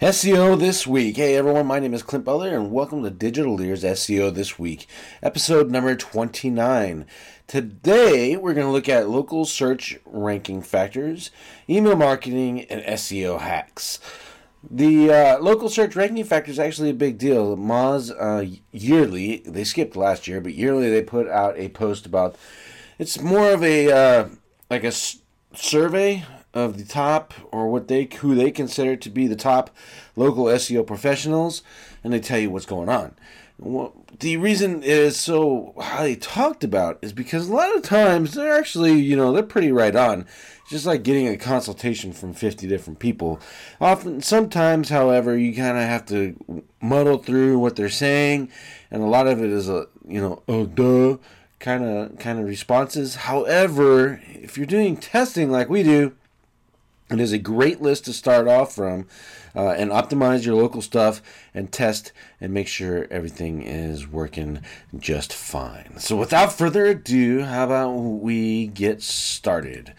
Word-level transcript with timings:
SEO 0.00 0.58
this 0.58 0.86
week. 0.86 1.18
Hey 1.18 1.36
everyone, 1.36 1.66
my 1.66 1.78
name 1.78 1.92
is 1.92 2.02
Clint 2.02 2.24
Butler 2.24 2.56
and 2.56 2.72
welcome 2.72 3.02
to 3.02 3.10
Digitaleer's 3.10 3.84
SEO 3.84 4.32
this 4.32 4.58
week, 4.58 4.86
episode 5.22 5.70
number 5.70 5.94
29. 5.94 7.04
Today 7.46 8.34
we're 8.34 8.54
going 8.54 8.66
to 8.66 8.72
look 8.72 8.88
at 8.88 9.10
local 9.10 9.44
search 9.44 9.98
ranking 10.06 10.62
factors, 10.62 11.30
email 11.68 11.96
marketing, 11.96 12.62
and 12.70 12.82
SEO 12.96 13.40
hacks. 13.40 14.00
The 14.70 15.12
uh, 15.12 15.38
local 15.38 15.68
search 15.68 15.94
ranking 15.94 16.24
factor 16.24 16.50
is 16.50 16.58
actually 16.58 16.88
a 16.88 16.94
big 16.94 17.18
deal. 17.18 17.54
Moz 17.58 18.10
uh, 18.18 18.58
yearly, 18.72 19.42
they 19.44 19.64
skipped 19.64 19.96
last 19.96 20.26
year, 20.26 20.40
but 20.40 20.54
yearly 20.54 20.88
they 20.88 21.02
put 21.02 21.28
out 21.28 21.58
a 21.58 21.68
post 21.68 22.06
about 22.06 22.36
it's 22.98 23.20
more 23.20 23.50
of 23.50 23.62
a 23.62 23.92
uh, 23.92 24.28
like 24.70 24.82
a 24.82 24.86
s- 24.86 25.18
survey 25.54 26.24
of 26.54 26.78
the 26.78 26.84
top 26.84 27.34
or 27.52 27.68
what 27.68 27.88
they 27.88 28.08
who 28.18 28.34
they 28.34 28.50
consider 28.50 28.96
to 28.96 29.10
be 29.10 29.26
the 29.26 29.36
top 29.36 29.70
local 30.16 30.44
SEO 30.44 30.86
professionals, 30.86 31.62
and 32.02 32.12
they 32.12 32.20
tell 32.20 32.38
you 32.38 32.50
what's 32.50 32.66
going 32.66 32.88
on. 32.88 33.14
Well, 33.58 33.92
the 34.20 34.38
reason 34.38 34.82
it 34.82 34.88
is 34.88 35.18
so 35.18 35.74
highly 35.78 36.16
talked 36.16 36.64
about 36.64 36.98
is 37.02 37.12
because 37.12 37.48
a 37.48 37.54
lot 37.54 37.76
of 37.76 37.82
times 37.82 38.32
they're 38.32 38.56
actually, 38.56 38.94
you 38.94 39.16
know, 39.16 39.32
they're 39.32 39.42
pretty 39.42 39.70
right 39.70 39.94
on. 39.94 40.20
It's 40.62 40.70
just 40.70 40.86
like 40.86 41.02
getting 41.02 41.28
a 41.28 41.36
consultation 41.36 42.12
from 42.12 42.32
50 42.32 42.66
different 42.66 43.00
people. 43.00 43.38
Often, 43.78 44.22
sometimes, 44.22 44.88
however, 44.88 45.36
you 45.36 45.54
kind 45.54 45.76
of 45.76 45.84
have 45.84 46.06
to 46.06 46.64
muddle 46.80 47.18
through 47.18 47.58
what 47.58 47.76
they're 47.76 47.90
saying, 47.90 48.50
and 48.90 49.02
a 49.02 49.06
lot 49.06 49.26
of 49.26 49.42
it 49.42 49.50
is 49.50 49.68
a, 49.68 49.88
you 50.08 50.20
know, 50.22 50.42
oh 50.48 50.64
duh 50.64 51.18
kind 51.60 51.84
of 51.84 52.18
kind 52.18 52.38
of 52.40 52.46
responses. 52.46 53.16
However, 53.16 54.20
if 54.26 54.56
you're 54.56 54.66
doing 54.66 54.96
testing 54.96 55.50
like 55.50 55.68
we 55.68 55.82
do, 55.82 56.14
it 57.10 57.20
is 57.20 57.32
a 57.32 57.38
great 57.38 57.82
list 57.82 58.04
to 58.04 58.12
start 58.12 58.46
off 58.46 58.74
from 58.74 59.06
uh, 59.54 59.70
and 59.70 59.90
optimize 59.90 60.44
your 60.44 60.54
local 60.54 60.82
stuff 60.82 61.20
and 61.52 61.72
test 61.72 62.12
and 62.40 62.54
make 62.54 62.68
sure 62.68 63.06
everything 63.10 63.62
is 63.62 64.06
working 64.06 64.60
just 64.96 65.32
fine. 65.32 65.98
So, 65.98 66.16
without 66.16 66.52
further 66.52 66.86
ado, 66.86 67.42
how 67.42 67.64
about 67.64 67.90
we 67.90 68.68
get 68.68 69.02
started? 69.02 69.92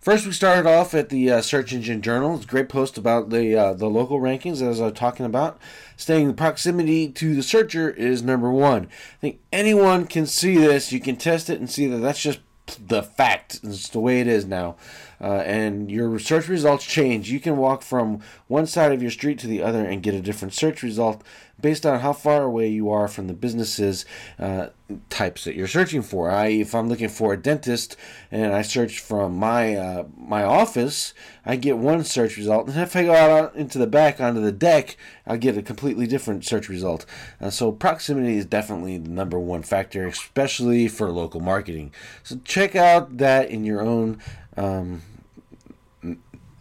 First, 0.00 0.26
we 0.26 0.32
started 0.32 0.66
off 0.66 0.94
at 0.94 1.08
the 1.08 1.30
uh, 1.30 1.42
Search 1.42 1.72
Engine 1.72 2.00
Journal. 2.00 2.36
It's 2.36 2.44
a 2.44 2.48
great 2.48 2.68
post 2.68 2.96
about 2.96 3.30
the 3.30 3.54
uh, 3.56 3.72
the 3.74 3.90
local 3.90 4.20
rankings, 4.20 4.62
as 4.62 4.80
I 4.80 4.84
was 4.84 4.92
talking 4.94 5.26
about. 5.26 5.58
Staying 5.96 6.32
proximity 6.34 7.08
to 7.10 7.34
the 7.34 7.42
searcher 7.42 7.90
is 7.90 8.22
number 8.22 8.50
one. 8.50 8.84
I 8.84 9.20
think 9.20 9.40
anyone 9.52 10.06
can 10.06 10.24
see 10.26 10.56
this. 10.56 10.92
You 10.92 11.00
can 11.00 11.16
test 11.16 11.50
it 11.50 11.58
and 11.58 11.68
see 11.68 11.86
that 11.88 11.98
that's 11.98 12.22
just 12.22 12.40
the 12.78 13.02
fact. 13.02 13.60
It's 13.62 13.88
the 13.88 14.00
way 14.00 14.20
it 14.20 14.26
is 14.26 14.44
now. 14.44 14.76
Uh, 15.20 15.42
and 15.44 15.90
your 15.90 16.18
search 16.18 16.48
results 16.48 16.84
change. 16.84 17.30
You 17.30 17.40
can 17.40 17.56
walk 17.56 17.82
from 17.82 18.20
one 18.46 18.66
side 18.66 18.92
of 18.92 19.02
your 19.02 19.10
street 19.10 19.38
to 19.40 19.46
the 19.46 19.62
other 19.62 19.84
and 19.84 20.02
get 20.02 20.14
a 20.14 20.20
different 20.20 20.54
search 20.54 20.82
result 20.82 21.22
based 21.60 21.84
on 21.84 22.00
how 22.00 22.12
far 22.12 22.42
away 22.42 22.68
you 22.68 22.90
are 22.90 23.08
from 23.08 23.26
the 23.26 23.34
businesses 23.34 24.04
uh, 24.38 24.68
types 25.10 25.44
that 25.44 25.54
you're 25.54 25.66
searching 25.66 26.02
for. 26.02 26.30
I, 26.30 26.46
if 26.48 26.74
I'm 26.74 26.88
looking 26.88 27.08
for 27.08 27.32
a 27.32 27.36
dentist 27.36 27.96
and 28.30 28.54
I 28.54 28.62
search 28.62 29.00
from 29.00 29.36
my 29.36 29.74
uh, 29.74 30.04
my 30.16 30.44
office, 30.44 31.14
I 31.44 31.56
get 31.56 31.78
one 31.78 32.04
search 32.04 32.36
result, 32.36 32.68
and 32.68 32.78
if 32.78 32.94
I 32.94 33.04
go 33.04 33.14
out 33.14 33.54
into 33.56 33.78
the 33.78 33.86
back 33.86 34.20
onto 34.20 34.40
the 34.40 34.52
deck, 34.52 34.96
I'll 35.26 35.38
get 35.38 35.58
a 35.58 35.62
completely 35.62 36.06
different 36.06 36.44
search 36.44 36.68
result. 36.68 37.04
Uh, 37.40 37.50
so 37.50 37.72
proximity 37.72 38.36
is 38.36 38.46
definitely 38.46 38.98
the 38.98 39.10
number 39.10 39.38
one 39.38 39.62
factor, 39.62 40.06
especially 40.06 40.88
for 40.88 41.10
local 41.10 41.40
marketing. 41.40 41.92
So 42.22 42.40
check 42.44 42.76
out 42.76 43.18
that 43.18 43.50
in 43.50 43.64
your 43.64 43.82
own 43.82 44.20
um, 44.56 45.02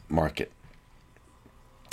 market 0.10 0.52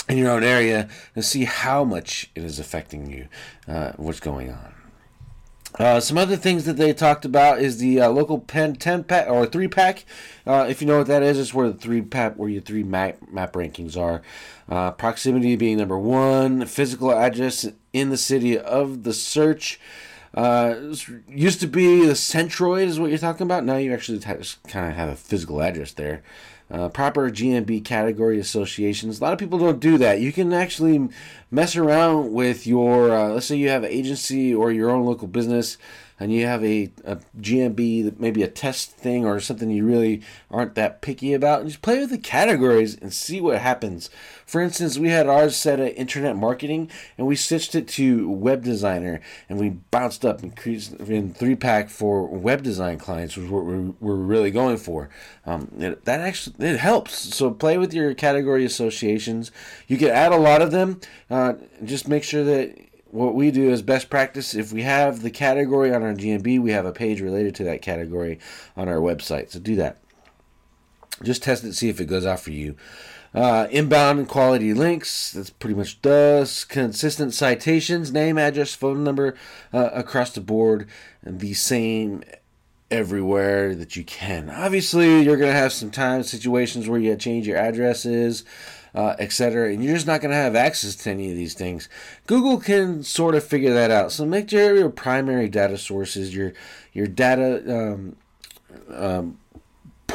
in 0.07 0.17
your 0.17 0.31
own 0.31 0.43
area 0.43 0.87
and 1.15 1.25
see 1.25 1.45
how 1.45 1.83
much 1.83 2.29
it 2.35 2.43
is 2.43 2.59
affecting 2.59 3.09
you, 3.09 3.27
uh, 3.67 3.93
what's 3.97 4.19
going 4.19 4.51
on. 4.51 4.73
Uh, 5.77 5.99
some 5.99 6.17
other 6.17 6.37
things 6.37 6.63
that 6.63 6.77
they 6.77 6.93
talked 6.93 7.25
about 7.25 7.59
is 7.59 7.79
the 7.79 7.99
uh, 7.99 8.09
local 8.09 8.39
pen 8.39 8.75
10 8.75 9.03
pack 9.03 9.29
or 9.29 9.45
3 9.45 9.67
pack. 9.67 10.05
Uh, 10.47 10.65
if 10.69 10.81
you 10.81 10.87
know 10.87 10.99
what 10.99 11.07
that 11.07 11.21
is, 11.21 11.37
it's 11.37 11.53
where 11.53 11.69
the 11.69 11.77
3 11.77 12.01
pack, 12.03 12.35
where 12.35 12.47
your 12.47 12.61
3 12.61 12.83
map, 12.83 13.17
map 13.29 13.53
rankings 13.53 13.97
are. 13.97 14.21
Uh, 14.69 14.91
proximity 14.91 15.55
being 15.57 15.77
number 15.77 15.97
one, 15.97 16.65
physical 16.65 17.11
address 17.11 17.67
in 17.91 18.09
the 18.09 18.17
city 18.17 18.57
of 18.57 19.03
the 19.03 19.13
search. 19.13 19.79
Uh, 20.33 20.75
used 21.29 21.59
to 21.61 21.67
be 21.67 22.05
the 22.05 22.13
centroid 22.13 22.85
is 22.85 22.99
what 22.99 23.09
you're 23.09 23.19
talking 23.19 23.45
about. 23.45 23.65
Now 23.65 23.77
you 23.77 23.93
actually 23.93 24.19
kind 24.19 24.39
of 24.39 24.95
have 24.95 25.09
a 25.09 25.15
physical 25.15 25.61
address 25.61 25.91
there. 25.93 26.23
Uh, 26.71 26.89
proper 26.89 27.29
GMB 27.29 27.85
category 27.85 28.39
associations. 28.39 29.19
A 29.19 29.23
lot 29.23 29.33
of 29.33 29.39
people 29.39 29.59
don't 29.59 29.79
do 29.79 29.99
that. 29.99 30.19
You 30.19 30.33
can 30.33 30.51
actually 30.51 31.09
mess 31.51 31.75
around 31.75 32.33
with 32.33 32.67
your, 32.67 33.11
uh, 33.11 33.29
let's 33.29 33.45
say 33.45 33.55
you 33.55 33.69
have 33.69 33.83
an 33.83 33.91
agency 33.91 34.53
or 34.53 34.71
your 34.71 34.89
own 34.89 35.05
local 35.05 35.27
business 35.27 35.77
and 36.19 36.31
you 36.31 36.45
have 36.45 36.63
a, 36.63 36.91
a 37.03 37.17
GMB, 37.39 38.19
maybe 38.19 38.41
a 38.41 38.47
test 38.47 38.91
thing 38.91 39.25
or 39.25 39.39
something 39.39 39.69
you 39.69 39.85
really 39.85 40.21
aren't 40.49 40.75
that 40.75 41.01
picky 41.01 41.33
about, 41.33 41.61
and 41.61 41.69
just 41.69 41.81
play 41.81 41.99
with 41.99 42.09
the 42.09 42.17
categories 42.17 42.95
and 42.95 43.13
see 43.13 43.41
what 43.41 43.59
happens. 43.59 44.09
For 44.45 44.61
instance, 44.61 44.97
we 44.97 45.09
had 45.09 45.27
ours 45.27 45.57
set 45.57 45.79
at 45.79 45.97
internet 45.97 46.37
marketing, 46.37 46.89
and 47.17 47.27
we 47.27 47.35
switched 47.35 47.75
it 47.75 47.87
to 47.89 48.29
web 48.29 48.63
designer, 48.63 49.19
and 49.49 49.59
we 49.59 49.69
bounced 49.69 50.23
up 50.23 50.41
increased 50.41 50.93
in 50.93 51.33
three 51.33 51.55
pack 51.55 51.89
for 51.89 52.25
web 52.27 52.63
design 52.63 52.97
clients, 52.97 53.35
was 53.35 53.49
what 53.49 53.65
we're, 53.65 53.93
we're 53.99 54.15
really 54.15 54.51
going 54.51 54.77
for. 54.77 55.09
Um, 55.45 55.69
it, 55.77 56.05
that 56.05 56.21
actually 56.21 56.65
it 56.65 56.79
helps. 56.79 57.35
So 57.35 57.51
play 57.51 57.77
with 57.77 57.93
your 57.93 58.13
category 58.13 58.63
associations. 58.63 59.51
You 59.87 59.97
can 59.97 60.09
add 60.09 60.31
a 60.31 60.37
lot 60.37 60.61
of 60.61 60.71
them. 60.71 61.01
Uh, 61.29 61.34
just 61.83 62.07
make 62.07 62.23
sure 62.23 62.43
that 62.43 62.77
what 63.15 63.33
we 63.33 63.49
do 63.49 63.71
is 63.71 63.81
best 63.81 64.09
practice. 64.09 64.53
If 64.53 64.73
we 64.73 64.83
have 64.83 65.21
the 65.21 65.31
category 65.31 65.93
on 65.93 66.03
our 66.03 66.13
GMB, 66.13 66.59
we 66.59 66.71
have 66.71 66.85
a 66.85 66.91
page 66.91 67.21
related 67.21 67.55
to 67.55 67.63
that 67.65 67.81
category 67.81 68.39
on 68.75 68.89
our 68.89 68.97
website. 68.97 69.51
So 69.51 69.59
do 69.59 69.75
that. 69.77 69.97
Just 71.23 71.43
test 71.43 71.63
it, 71.63 71.73
see 71.73 71.87
if 71.87 72.01
it 72.01 72.05
goes 72.05 72.25
out 72.25 72.41
for 72.41 72.51
you. 72.51 72.75
Uh, 73.33 73.67
inbound 73.69 74.19
and 74.19 74.27
quality 74.27 74.73
links, 74.73 75.31
that's 75.31 75.49
pretty 75.49 75.75
much 75.75 76.01
does. 76.01 76.63
Consistent 76.65 77.33
citations, 77.33 78.11
name, 78.11 78.37
address, 78.37 78.73
phone 78.73 79.03
number 79.03 79.35
uh, 79.73 79.89
across 79.93 80.31
the 80.31 80.41
board, 80.41 80.87
the 81.21 81.53
same 81.53 82.23
everywhere 82.91 83.75
that 83.75 83.95
you 83.95 84.03
can. 84.03 84.49
Obviously, 84.49 85.21
you're 85.21 85.37
going 85.37 85.51
to 85.51 85.57
have 85.57 85.73
some 85.73 85.91
time 85.91 86.23
situations 86.23 86.87
where 86.87 86.99
you 86.99 87.15
change 87.15 87.47
your 87.47 87.57
addresses 87.57 88.45
uh, 88.95 89.15
etc. 89.19 89.71
And 89.71 89.83
you're 89.83 89.93
just 89.93 90.07
not 90.07 90.21
going 90.21 90.31
to 90.31 90.37
have 90.37 90.55
access 90.55 90.95
to 90.95 91.11
any 91.11 91.29
of 91.29 91.35
these 91.35 91.53
things. 91.53 91.89
Google 92.27 92.59
can 92.59 93.03
sort 93.03 93.35
of 93.35 93.43
figure 93.43 93.73
that 93.73 93.91
out. 93.91 94.11
So 94.11 94.25
make 94.25 94.49
sure 94.49 94.75
your 94.75 94.89
primary 94.89 95.49
data 95.49 95.77
sources, 95.77 96.35
your 96.35 96.53
your 96.93 97.07
data 97.07 97.61
um, 97.67 98.15
um, 98.89 99.37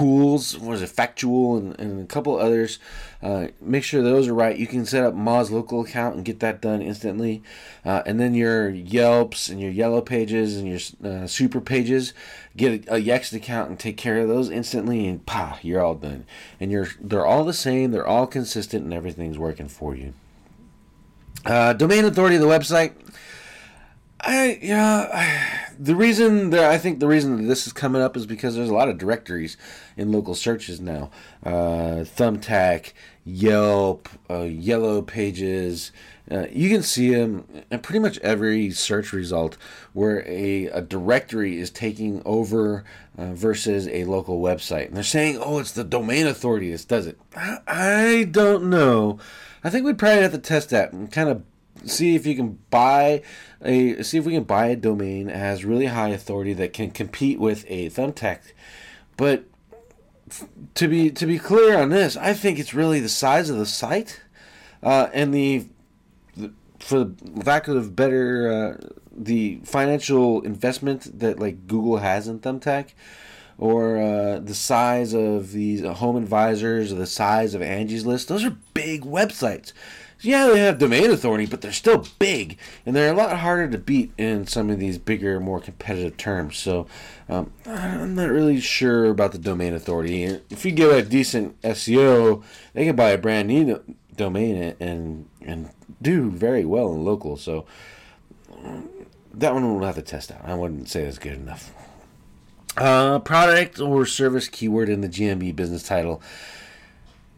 pools, 0.00 0.58
was 0.58 0.80
it, 0.80 0.88
Factual, 0.88 1.58
and, 1.58 1.78
and 1.78 2.02
a 2.02 2.06
couple 2.06 2.38
others. 2.38 2.78
Uh, 3.22 3.48
make 3.60 3.84
sure 3.84 4.00
those 4.00 4.28
are 4.28 4.34
right. 4.34 4.56
You 4.56 4.66
can 4.66 4.86
set 4.86 5.04
up 5.04 5.12
Moz 5.12 5.50
local 5.50 5.82
account 5.82 6.16
and 6.16 6.24
get 6.24 6.40
that 6.40 6.62
done 6.62 6.80
instantly. 6.80 7.42
Uh, 7.84 8.02
and 8.06 8.18
then 8.18 8.32
your 8.32 8.70
Yelps 8.70 9.50
and 9.50 9.60
your 9.60 9.70
Yellow 9.70 10.00
Pages 10.00 10.56
and 10.56 10.66
your 10.66 10.78
uh, 11.04 11.26
Super 11.26 11.60
Pages, 11.60 12.14
get 12.56 12.88
a, 12.88 12.94
a 12.94 12.98
Yext 12.98 13.34
account 13.34 13.68
and 13.68 13.78
take 13.78 13.98
care 13.98 14.18
of 14.20 14.26
those 14.28 14.48
instantly, 14.48 15.06
and 15.06 15.26
pa, 15.26 15.58
you're 15.60 15.84
all 15.84 15.96
done. 15.96 16.24
And 16.58 16.72
you're 16.72 16.88
they're 16.98 17.26
all 17.26 17.44
the 17.44 17.52
same, 17.52 17.90
they're 17.90 18.06
all 18.06 18.26
consistent, 18.26 18.84
and 18.84 18.94
everything's 18.94 19.38
working 19.38 19.68
for 19.68 19.94
you. 19.94 20.14
Uh, 21.44 21.74
domain 21.74 22.06
authority 22.06 22.36
of 22.36 22.42
the 22.42 22.48
website. 22.48 22.92
I 24.22 24.58
yeah, 24.60 25.08
I, 25.12 25.72
the 25.78 25.96
reason 25.96 26.50
that 26.50 26.70
I 26.70 26.78
think 26.78 27.00
the 27.00 27.06
reason 27.06 27.36
that 27.36 27.42
this 27.44 27.66
is 27.66 27.72
coming 27.72 28.02
up 28.02 28.16
is 28.16 28.26
because 28.26 28.54
there's 28.54 28.68
a 28.68 28.74
lot 28.74 28.88
of 28.88 28.98
directories 28.98 29.56
in 29.96 30.12
local 30.12 30.34
searches 30.34 30.80
now. 30.80 31.10
Uh, 31.44 32.04
Thumbtack, 32.04 32.92
Yelp, 33.24 34.08
uh, 34.28 34.42
Yellow 34.42 35.02
Pages. 35.02 35.92
Uh, 36.30 36.46
you 36.52 36.68
can 36.68 36.82
see 36.82 37.12
them 37.12 37.44
in 37.72 37.80
pretty 37.80 37.98
much 37.98 38.18
every 38.18 38.70
search 38.70 39.12
result 39.12 39.56
where 39.94 40.22
a, 40.28 40.66
a 40.66 40.80
directory 40.80 41.58
is 41.58 41.70
taking 41.70 42.22
over 42.24 42.84
uh, 43.18 43.32
versus 43.32 43.88
a 43.88 44.04
local 44.04 44.40
website. 44.40 44.86
And 44.86 44.96
they're 44.96 45.02
saying, 45.02 45.38
oh, 45.38 45.58
it's 45.58 45.72
the 45.72 45.82
domain 45.82 46.28
authority 46.28 46.70
that 46.70 46.86
does 46.86 47.06
it. 47.06 47.18
I, 47.34 47.58
I 47.66 48.24
don't 48.30 48.70
know. 48.70 49.18
I 49.64 49.70
think 49.70 49.84
we'd 49.84 49.98
probably 49.98 50.22
have 50.22 50.32
to 50.32 50.38
test 50.38 50.70
that 50.70 50.92
and 50.92 51.10
kind 51.10 51.28
of 51.28 51.42
see 51.84 52.14
if 52.14 52.26
you 52.26 52.34
can 52.34 52.58
buy 52.70 53.22
a 53.62 54.02
see 54.02 54.18
if 54.18 54.24
we 54.24 54.32
can 54.32 54.44
buy 54.44 54.66
a 54.66 54.76
domain 54.76 55.26
that 55.26 55.36
has 55.36 55.64
really 55.64 55.86
high 55.86 56.08
authority 56.08 56.52
that 56.52 56.72
can 56.72 56.90
compete 56.90 57.38
with 57.38 57.64
a 57.68 57.88
thumbtack 57.90 58.38
but 59.16 59.44
to 60.74 60.88
be 60.88 61.10
to 61.10 61.26
be 61.26 61.38
clear 61.38 61.78
on 61.78 61.90
this 61.90 62.16
i 62.16 62.32
think 62.32 62.58
it's 62.58 62.74
really 62.74 63.00
the 63.00 63.08
size 63.08 63.50
of 63.50 63.56
the 63.56 63.66
site 63.66 64.20
uh, 64.82 65.08
and 65.12 65.34
the, 65.34 65.66
the 66.36 66.52
for 66.78 67.12
lack 67.44 67.68
of 67.68 67.94
better 67.94 68.50
uh, 68.50 68.88
the 69.12 69.60
financial 69.64 70.40
investment 70.42 71.18
that 71.18 71.38
like 71.38 71.66
google 71.66 71.98
has 71.98 72.28
in 72.28 72.38
thumbtack 72.38 72.92
or 73.60 73.98
uh, 73.98 74.38
the 74.38 74.54
size 74.54 75.12
of 75.12 75.52
these 75.52 75.84
home 75.84 76.16
advisors 76.16 76.90
or 76.90 76.94
the 76.94 77.06
size 77.06 77.52
of 77.54 77.60
Angie's 77.60 78.06
List. 78.06 78.28
Those 78.28 78.42
are 78.42 78.56
big 78.72 79.02
websites. 79.02 79.74
Yeah, 80.22 80.48
they 80.48 80.60
have 80.60 80.78
domain 80.78 81.10
authority, 81.10 81.46
but 81.46 81.62
they're 81.62 81.72
still 81.72 82.06
big, 82.18 82.58
and 82.84 82.94
they're 82.94 83.12
a 83.12 83.16
lot 83.16 83.38
harder 83.38 83.68
to 83.68 83.78
beat 83.78 84.12
in 84.18 84.46
some 84.46 84.68
of 84.68 84.78
these 84.78 84.98
bigger, 84.98 85.40
more 85.40 85.60
competitive 85.60 86.18
terms. 86.18 86.58
So, 86.58 86.86
um, 87.28 87.52
I'm 87.64 88.14
not 88.14 88.28
really 88.28 88.60
sure 88.60 89.06
about 89.06 89.32
the 89.32 89.38
domain 89.38 89.72
authority. 89.72 90.24
If 90.50 90.64
you 90.66 90.72
get 90.72 90.92
a 90.92 91.02
decent 91.02 91.60
SEO, 91.62 92.42
they 92.74 92.84
can 92.84 92.96
buy 92.96 93.10
a 93.10 93.18
brand 93.18 93.48
new 93.48 93.82
domain 94.14 94.74
and 94.78 95.26
and 95.40 95.70
do 96.02 96.30
very 96.30 96.66
well 96.66 96.92
in 96.92 97.04
local. 97.04 97.38
So, 97.38 97.64
that 99.32 99.54
one 99.54 99.74
we'll 99.74 99.86
have 99.86 99.94
to 99.94 100.02
test 100.02 100.30
out. 100.30 100.42
I 100.44 100.54
wouldn't 100.54 100.88
say 100.90 101.04
it's 101.04 101.18
good 101.18 101.34
enough. 101.34 101.72
Uh, 102.76 103.18
product 103.20 103.80
or 103.80 104.06
service 104.06 104.48
keyword 104.48 104.88
in 104.88 105.00
the 105.00 105.08
GMB 105.08 105.56
business 105.56 105.82
title. 105.82 106.22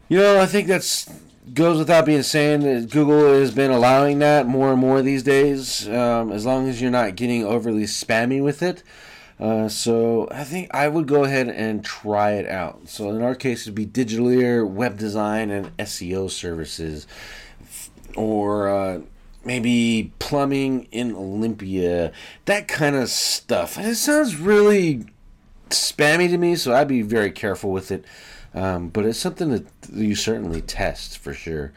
You 0.09 0.17
know, 0.17 0.39
I 0.39 0.45
think 0.45 0.67
that's 0.67 1.09
goes 1.53 1.77
without 1.77 2.05
being 2.05 2.23
saying 2.23 2.61
that 2.61 2.89
Google 2.89 3.33
has 3.33 3.51
been 3.51 3.71
allowing 3.71 4.19
that 4.19 4.47
more 4.47 4.71
and 4.71 4.79
more 4.79 5.01
these 5.01 5.23
days, 5.23 5.87
um, 5.89 6.31
as 6.31 6.45
long 6.45 6.69
as 6.69 6.81
you're 6.81 6.91
not 6.91 7.15
getting 7.15 7.43
overly 7.43 7.83
spammy 7.83 8.41
with 8.41 8.63
it. 8.63 8.83
Uh, 9.39 9.67
so 9.67 10.27
I 10.31 10.43
think 10.43 10.73
I 10.73 10.87
would 10.87 11.07
go 11.07 11.23
ahead 11.23 11.49
and 11.49 11.83
try 11.83 12.31
it 12.31 12.47
out. 12.47 12.87
So 12.87 13.09
in 13.09 13.21
our 13.21 13.35
case, 13.35 13.63
it'd 13.63 13.75
be 13.75 13.85
Digitaleer, 13.85 14.67
web 14.67 14.97
design, 14.97 15.49
and 15.49 15.75
SEO 15.77 16.29
services, 16.29 17.07
or 18.15 18.69
uh, 18.69 19.01
maybe 19.43 20.13
plumbing 20.19 20.87
in 20.91 21.13
Olympia, 21.13 22.11
that 22.45 22.67
kind 22.67 22.95
of 22.95 23.09
stuff. 23.09 23.77
It 23.77 23.95
sounds 23.95 24.37
really 24.37 25.07
spammy 25.69 26.29
to 26.29 26.37
me, 26.37 26.55
so 26.55 26.73
I'd 26.73 26.87
be 26.87 27.01
very 27.01 27.31
careful 27.31 27.71
with 27.71 27.91
it. 27.91 28.05
Um, 28.53 28.89
but 28.89 29.05
it's 29.05 29.19
something 29.19 29.49
that 29.49 29.65
you 29.91 30.15
certainly 30.15 30.61
test 30.61 31.17
for 31.17 31.33
sure. 31.33 31.73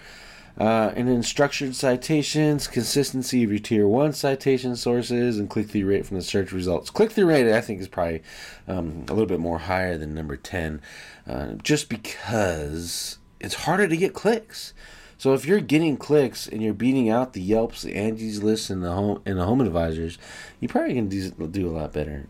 Uh, 0.59 0.91
and 0.97 1.07
then 1.07 1.23
structured 1.23 1.75
citations, 1.75 2.67
consistency 2.67 3.45
of 3.45 3.51
your 3.51 3.59
tier 3.59 3.87
one 3.87 4.13
citation 4.15 4.75
sources, 4.75 5.39
and 5.39 5.51
click 5.51 5.69
through 5.69 5.85
rate 5.85 6.07
from 6.07 6.17
the 6.17 6.23
search 6.23 6.51
results. 6.51 6.89
Click 6.89 7.11
through 7.11 7.27
rate, 7.27 7.53
I 7.53 7.61
think, 7.61 7.81
is 7.81 7.89
probably 7.89 8.23
um, 8.67 9.05
a 9.09 9.13
little 9.13 9.27
bit 9.27 9.41
more 9.41 9.59
higher 9.59 9.99
than 9.99 10.15
number 10.15 10.37
10, 10.37 10.81
uh, 11.29 11.53
just 11.63 11.91
because 11.91 13.19
it's 13.39 13.55
harder 13.55 13.87
to 13.87 13.97
get 13.99 14.15
clicks. 14.15 14.73
So 15.19 15.35
if 15.35 15.45
you're 15.45 15.61
getting 15.61 15.99
clicks 15.99 16.47
and 16.47 16.63
you're 16.63 16.75
beating 16.75 17.11
out 17.11 17.35
the 17.35 17.43
Yelps, 17.43 17.83
the 17.83 17.95
Angie's 17.95 18.43
List, 18.43 18.71
and 18.71 18.83
the 18.83 18.93
home 18.93 19.21
and 19.27 19.39
the 19.39 19.45
Home 19.45 19.61
Advisors, 19.61 20.17
you 20.61 20.69
probably 20.69 20.95
can 20.95 21.09
do, 21.09 21.31
do 21.31 21.69
a 21.69 21.73
lot 21.73 21.93
better. 21.93 22.27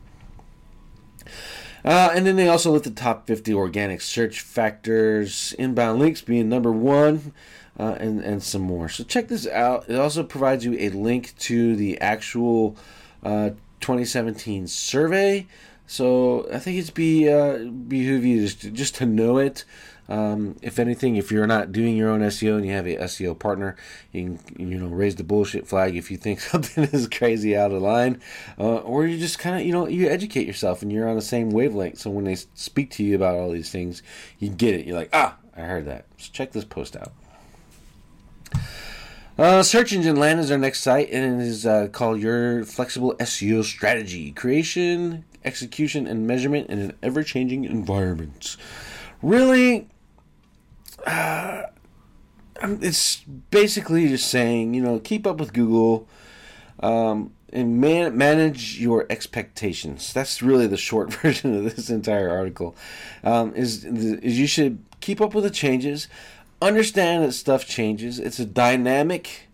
Uh, 1.84 2.11
and 2.14 2.26
then 2.26 2.37
they 2.37 2.49
also 2.49 2.73
looked 2.73 2.84
the 2.84 2.90
top 2.90 3.26
50 3.26 3.55
organic 3.55 4.00
search 4.00 4.40
factors, 4.40 5.55
inbound 5.58 6.00
links 6.00 6.20
being 6.20 6.49
number 6.49 6.73
one, 6.73 7.32
uh, 7.78 7.96
and, 7.99 8.20
and 8.20 8.43
some 8.43 8.62
more. 8.62 8.88
So 8.88 9.05
check 9.05 9.28
this 9.28 9.46
out. 9.46 9.88
It 9.88 9.96
also 9.96 10.23
provides 10.23 10.64
you 10.64 10.76
a 10.78 10.88
link 10.90 11.34
to 11.40 11.76
the 11.76 12.00
actual 12.00 12.76
uh, 13.23 13.50
2017 13.81 14.67
survey. 14.67 15.46
So 15.87 16.49
I 16.52 16.58
think 16.58 16.78
it's 16.78 16.90
be 16.90 17.28
uh, 17.28 17.58
behoove 17.58 18.25
you 18.25 18.40
just, 18.40 18.73
just 18.73 18.94
to 18.96 19.06
know 19.06 19.38
it. 19.38 19.64
Um, 20.08 20.56
if 20.62 20.78
anything, 20.78 21.16
if 21.16 21.32
you're 21.32 21.46
not 21.46 21.72
doing 21.72 21.96
your 21.96 22.10
own 22.10 22.20
SEO 22.20 22.56
and 22.56 22.66
you 22.66 22.72
have 22.72 22.86
a 22.86 22.96
SEO 22.96 23.38
partner, 23.38 23.76
you 24.12 24.38
can 24.56 24.70
you 24.70 24.78
know 24.78 24.88
raise 24.88 25.16
the 25.16 25.24
bullshit 25.24 25.66
flag 25.66 25.96
if 25.96 26.10
you 26.10 26.16
think 26.16 26.40
something 26.52 26.84
is 26.84 27.08
crazy 27.08 27.56
out 27.56 27.72
of 27.72 27.82
line, 27.82 28.20
uh, 28.58 28.76
or 28.78 29.06
you 29.06 29.18
just 29.18 29.38
kind 29.38 29.56
of 29.56 29.66
you 29.66 29.72
know 29.72 29.88
you 29.88 30.08
educate 30.08 30.46
yourself 30.46 30.82
and 30.82 30.92
you're 30.92 31.08
on 31.08 31.16
the 31.16 31.22
same 31.22 31.50
wavelength. 31.50 31.98
So 31.98 32.10
when 32.10 32.24
they 32.24 32.36
speak 32.54 32.90
to 32.92 33.04
you 33.04 33.16
about 33.16 33.36
all 33.36 33.50
these 33.50 33.70
things, 33.70 34.02
you 34.38 34.48
get 34.48 34.74
it. 34.74 34.86
You're 34.86 34.96
like, 34.96 35.10
ah, 35.12 35.36
I 35.56 35.62
heard 35.62 35.86
that. 35.86 36.06
So 36.18 36.30
check 36.32 36.52
this 36.52 36.64
post 36.64 36.96
out. 36.96 37.12
Uh, 39.38 39.62
search 39.62 39.92
engine 39.92 40.16
land 40.16 40.40
is 40.40 40.50
our 40.50 40.56
next 40.56 40.80
site, 40.80 41.10
and 41.10 41.42
it 41.42 41.46
is 41.46 41.66
uh, 41.66 41.88
called 41.88 42.18
Your 42.18 42.64
Flexible 42.64 43.14
SEO 43.20 43.64
Strategy: 43.64 44.32
Creation, 44.32 45.26
Execution, 45.44 46.06
and 46.06 46.26
Measurement 46.26 46.70
in 46.70 46.78
an 46.78 46.96
Ever-Changing 47.02 47.64
Environment. 47.64 48.56
Really, 49.20 49.88
uh, 51.10 51.62
it's 52.62 53.16
basically 53.50 54.08
just 54.08 54.28
saying, 54.28 54.74
you 54.74 54.82
know, 54.82 54.98
keep 54.98 55.26
up 55.26 55.38
with 55.38 55.52
Google 55.52 56.08
um, 56.80 57.32
and 57.52 57.80
man- 57.80 58.16
manage 58.16 58.78
your 58.78 59.06
expectations. 59.10 60.12
That's 60.12 60.42
really 60.42 60.66
the 60.66 60.76
short 60.76 61.12
version 61.22 61.54
of 61.56 61.64
this 61.76 61.90
entire 61.90 62.30
article. 62.30 62.76
Um, 63.22 63.54
is 63.54 63.84
is 63.84 64.38
you 64.38 64.46
should 64.46 64.84
keep 65.00 65.20
up 65.20 65.34
with 65.34 65.44
the 65.44 65.50
changes, 65.50 66.08
understand 66.60 67.24
that 67.24 67.32
stuff 67.32 67.66
changes. 67.66 68.18
It's 68.18 68.38
a 68.38 68.46
dynamic 68.46 69.45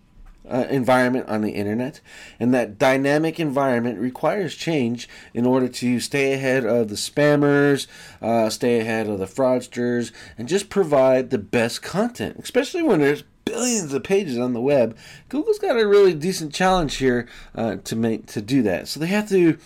uh, 0.48 0.66
environment 0.70 1.28
on 1.28 1.42
the 1.42 1.52
internet, 1.52 2.00
and 2.40 2.52
that 2.52 2.78
dynamic 2.78 3.38
environment 3.38 3.98
requires 3.98 4.54
change 4.54 5.08
in 5.32 5.46
order 5.46 5.68
to 5.68 6.00
stay 6.00 6.32
ahead 6.32 6.64
of 6.64 6.88
the 6.88 6.94
spammers, 6.94 7.86
uh, 8.20 8.50
stay 8.50 8.80
ahead 8.80 9.08
of 9.08 9.18
the 9.18 9.26
fraudsters, 9.26 10.12
and 10.36 10.48
just 10.48 10.68
provide 10.68 11.30
the 11.30 11.38
best 11.38 11.82
content, 11.82 12.36
especially 12.38 12.82
when 12.82 13.00
there's 13.00 13.24
billions 13.44 13.92
of 13.92 14.02
pages 14.02 14.38
on 14.38 14.52
the 14.52 14.60
web. 14.60 14.96
Google's 15.28 15.58
got 15.58 15.78
a 15.78 15.86
really 15.86 16.14
decent 16.14 16.52
challenge 16.52 16.96
here 16.96 17.28
uh, 17.54 17.76
to 17.84 17.96
make 17.96 18.26
to 18.26 18.40
do 18.40 18.62
that. 18.62 18.88
So 18.88 19.00
they 19.00 19.06
have 19.08 19.28
to 19.28 19.58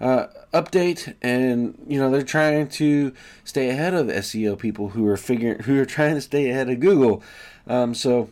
uh, 0.00 0.26
update, 0.52 1.14
and 1.22 1.78
you 1.86 1.98
know 1.98 2.10
they're 2.10 2.22
trying 2.22 2.68
to 2.68 3.12
stay 3.44 3.70
ahead 3.70 3.94
of 3.94 4.06
SEO 4.08 4.58
people 4.58 4.90
who 4.90 5.06
are 5.06 5.16
figuring 5.16 5.60
who 5.60 5.80
are 5.80 5.86
trying 5.86 6.14
to 6.14 6.20
stay 6.20 6.50
ahead 6.50 6.68
of 6.68 6.80
Google. 6.80 7.22
Um, 7.66 7.94
so 7.94 8.30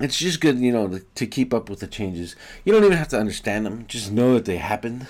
it's 0.00 0.18
just 0.18 0.40
good, 0.40 0.58
you 0.58 0.72
know, 0.72 1.00
to 1.14 1.26
keep 1.26 1.54
up 1.54 1.70
with 1.70 1.80
the 1.80 1.86
changes. 1.86 2.34
You 2.64 2.72
don't 2.72 2.84
even 2.84 2.96
have 2.96 3.08
to 3.08 3.18
understand 3.18 3.64
them; 3.64 3.86
just 3.86 4.10
know 4.10 4.34
that 4.34 4.44
they 4.44 4.56
happen, 4.56 5.06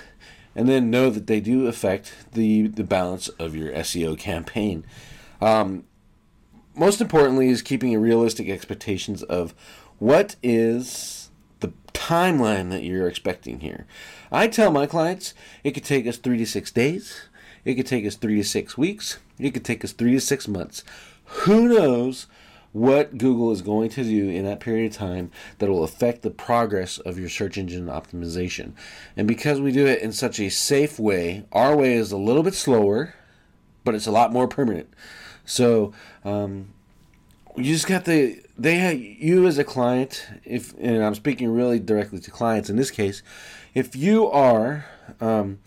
and 0.55 0.69
then 0.69 0.91
know 0.91 1.09
that 1.09 1.27
they 1.27 1.39
do 1.39 1.67
affect 1.67 2.13
the 2.33 2.67
the 2.67 2.83
balance 2.83 3.27
of 3.29 3.55
your 3.55 3.71
SEO 3.73 4.17
campaign. 4.17 4.85
Um, 5.41 5.85
most 6.75 7.01
importantly, 7.01 7.49
is 7.49 7.61
keeping 7.61 7.97
realistic 7.99 8.49
expectations 8.49 9.23
of 9.23 9.53
what 9.97 10.35
is 10.43 11.29
the 11.61 11.73
timeline 11.93 12.69
that 12.69 12.83
you're 12.83 13.07
expecting 13.07 13.61
here. 13.61 13.87
I 14.31 14.47
tell 14.47 14.71
my 14.71 14.85
clients 14.85 15.33
it 15.63 15.71
could 15.71 15.85
take 15.85 16.05
us 16.05 16.17
three 16.17 16.37
to 16.37 16.45
six 16.45 16.71
days. 16.71 17.21
It 17.63 17.75
could 17.75 17.87
take 17.87 18.05
us 18.05 18.15
three 18.15 18.35
to 18.35 18.43
six 18.43 18.77
weeks. 18.77 19.17
It 19.39 19.51
could 19.51 19.65
take 19.65 19.83
us 19.83 19.93
three 19.93 20.11
to 20.11 20.21
six 20.21 20.47
months. 20.47 20.83
Who 21.23 21.67
knows 21.67 22.27
what 22.75 23.17
Google 23.17 23.51
is 23.51 23.61
going 23.61 23.89
to 23.89 24.03
do 24.03 24.27
in 24.27 24.43
that 24.43 24.59
period 24.59 24.91
of 24.91 24.97
time 24.97 25.31
that 25.59 25.69
will 25.69 25.85
affect 25.85 26.23
the 26.23 26.29
progress 26.29 26.97
of 26.97 27.17
your 27.17 27.29
search 27.29 27.57
engine 27.57 27.85
optimization. 27.85 28.73
And 29.15 29.29
because 29.29 29.61
we 29.61 29.71
do 29.71 29.85
it 29.85 30.01
in 30.01 30.11
such 30.11 30.41
a 30.41 30.49
safe 30.49 30.99
way, 30.99 31.45
our 31.53 31.73
way 31.73 31.93
is 31.93 32.11
a 32.11 32.17
little 32.17 32.43
bit 32.43 32.53
slower, 32.53 33.15
but 33.85 33.95
it's 33.95 34.07
a 34.07 34.11
lot 34.11 34.33
more 34.33 34.45
permanent. 34.45 34.89
So, 35.45 35.93
um, 36.25 36.73
you 37.55 37.63
just 37.63 37.87
got 37.87 38.03
the 38.03 38.41
they 38.57 38.75
have 38.75 38.99
you 38.99 39.47
as 39.47 39.57
a 39.57 39.63
client 39.63 40.27
if 40.43 40.73
and 40.77 41.01
i'm 41.01 41.15
speaking 41.15 41.49
really 41.49 41.79
directly 41.79 42.19
to 42.19 42.29
clients 42.29 42.69
in 42.69 42.75
this 42.75 42.91
case 42.91 43.23
if 43.73 43.95
you 43.95 44.27
are 44.27 44.85
um, 45.21 45.59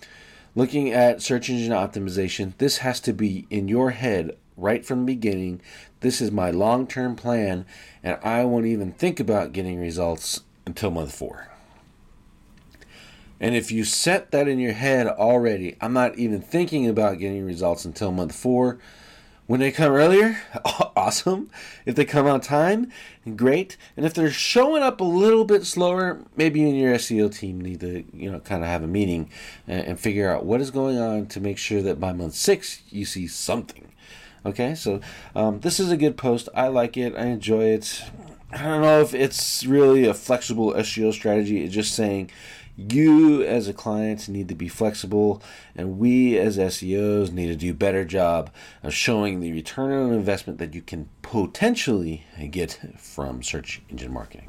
looking 0.54 0.92
at 0.92 1.22
search 1.22 1.48
engine 1.48 1.72
optimization 1.72 2.52
this 2.58 2.78
has 2.78 3.00
to 3.00 3.14
be 3.14 3.46
in 3.48 3.68
your 3.68 3.92
head 3.92 4.36
right 4.58 4.84
from 4.84 5.00
the 5.00 5.14
beginning 5.14 5.60
this 6.00 6.20
is 6.20 6.30
my 6.30 6.50
long 6.50 6.86
term 6.86 7.16
plan, 7.16 7.66
and 8.02 8.18
I 8.22 8.44
won't 8.44 8.66
even 8.66 8.92
think 8.92 9.18
about 9.18 9.52
getting 9.52 9.80
results 9.80 10.42
until 10.64 10.90
month 10.90 11.14
four. 11.14 11.48
And 13.40 13.54
if 13.54 13.70
you 13.70 13.84
set 13.84 14.30
that 14.30 14.48
in 14.48 14.58
your 14.58 14.72
head 14.72 15.06
already, 15.06 15.76
I'm 15.80 15.92
not 15.92 16.18
even 16.18 16.40
thinking 16.40 16.88
about 16.88 17.18
getting 17.18 17.44
results 17.44 17.84
until 17.84 18.12
month 18.12 18.34
four. 18.34 18.78
When 19.46 19.60
they 19.60 19.72
come 19.72 19.92
earlier, 19.92 20.38
awesome. 20.94 21.50
If 21.86 21.94
they 21.94 22.04
come 22.04 22.26
on 22.26 22.42
time, 22.42 22.92
great. 23.34 23.78
And 23.96 24.04
if 24.04 24.12
they're 24.12 24.30
showing 24.30 24.82
up 24.82 25.00
a 25.00 25.04
little 25.04 25.46
bit 25.46 25.64
slower, 25.64 26.22
maybe 26.36 26.60
you 26.60 26.68
and 26.68 26.78
your 26.78 26.94
SEO 26.96 27.34
team 27.34 27.60
need 27.60 27.80
to, 27.80 28.04
you 28.12 28.30
know, 28.30 28.40
kind 28.40 28.62
of 28.62 28.68
have 28.68 28.82
a 28.82 28.86
meeting 28.86 29.30
and, 29.66 29.86
and 29.86 30.00
figure 30.00 30.30
out 30.30 30.44
what 30.44 30.60
is 30.60 30.70
going 30.70 30.98
on 30.98 31.26
to 31.28 31.40
make 31.40 31.56
sure 31.56 31.80
that 31.80 31.98
by 31.98 32.12
month 32.12 32.34
six 32.34 32.82
you 32.90 33.06
see 33.06 33.26
something. 33.26 33.87
Okay, 34.46 34.74
so 34.74 35.00
um, 35.34 35.60
this 35.60 35.80
is 35.80 35.90
a 35.90 35.96
good 35.96 36.16
post. 36.16 36.48
I 36.54 36.68
like 36.68 36.96
it. 36.96 37.14
I 37.16 37.26
enjoy 37.26 37.64
it. 37.64 38.04
I 38.52 38.62
don't 38.62 38.82
know 38.82 39.00
if 39.00 39.14
it's 39.14 39.66
really 39.66 40.06
a 40.06 40.14
flexible 40.14 40.72
SEO 40.72 41.12
strategy. 41.12 41.64
It's 41.64 41.74
just 41.74 41.94
saying 41.94 42.30
you 42.76 43.42
as 43.42 43.66
a 43.66 43.72
client 43.72 44.28
need 44.28 44.48
to 44.48 44.54
be 44.54 44.68
flexible, 44.68 45.42
and 45.74 45.98
we 45.98 46.38
as 46.38 46.56
SEOs 46.56 47.32
need 47.32 47.48
to 47.48 47.56
do 47.56 47.72
a 47.72 47.74
better 47.74 48.04
job 48.04 48.50
of 48.84 48.94
showing 48.94 49.40
the 49.40 49.52
return 49.52 49.92
on 49.92 50.12
investment 50.12 50.60
that 50.60 50.74
you 50.74 50.80
can 50.80 51.08
potentially 51.22 52.24
get 52.50 52.78
from 52.96 53.42
search 53.42 53.82
engine 53.90 54.12
marketing. 54.12 54.48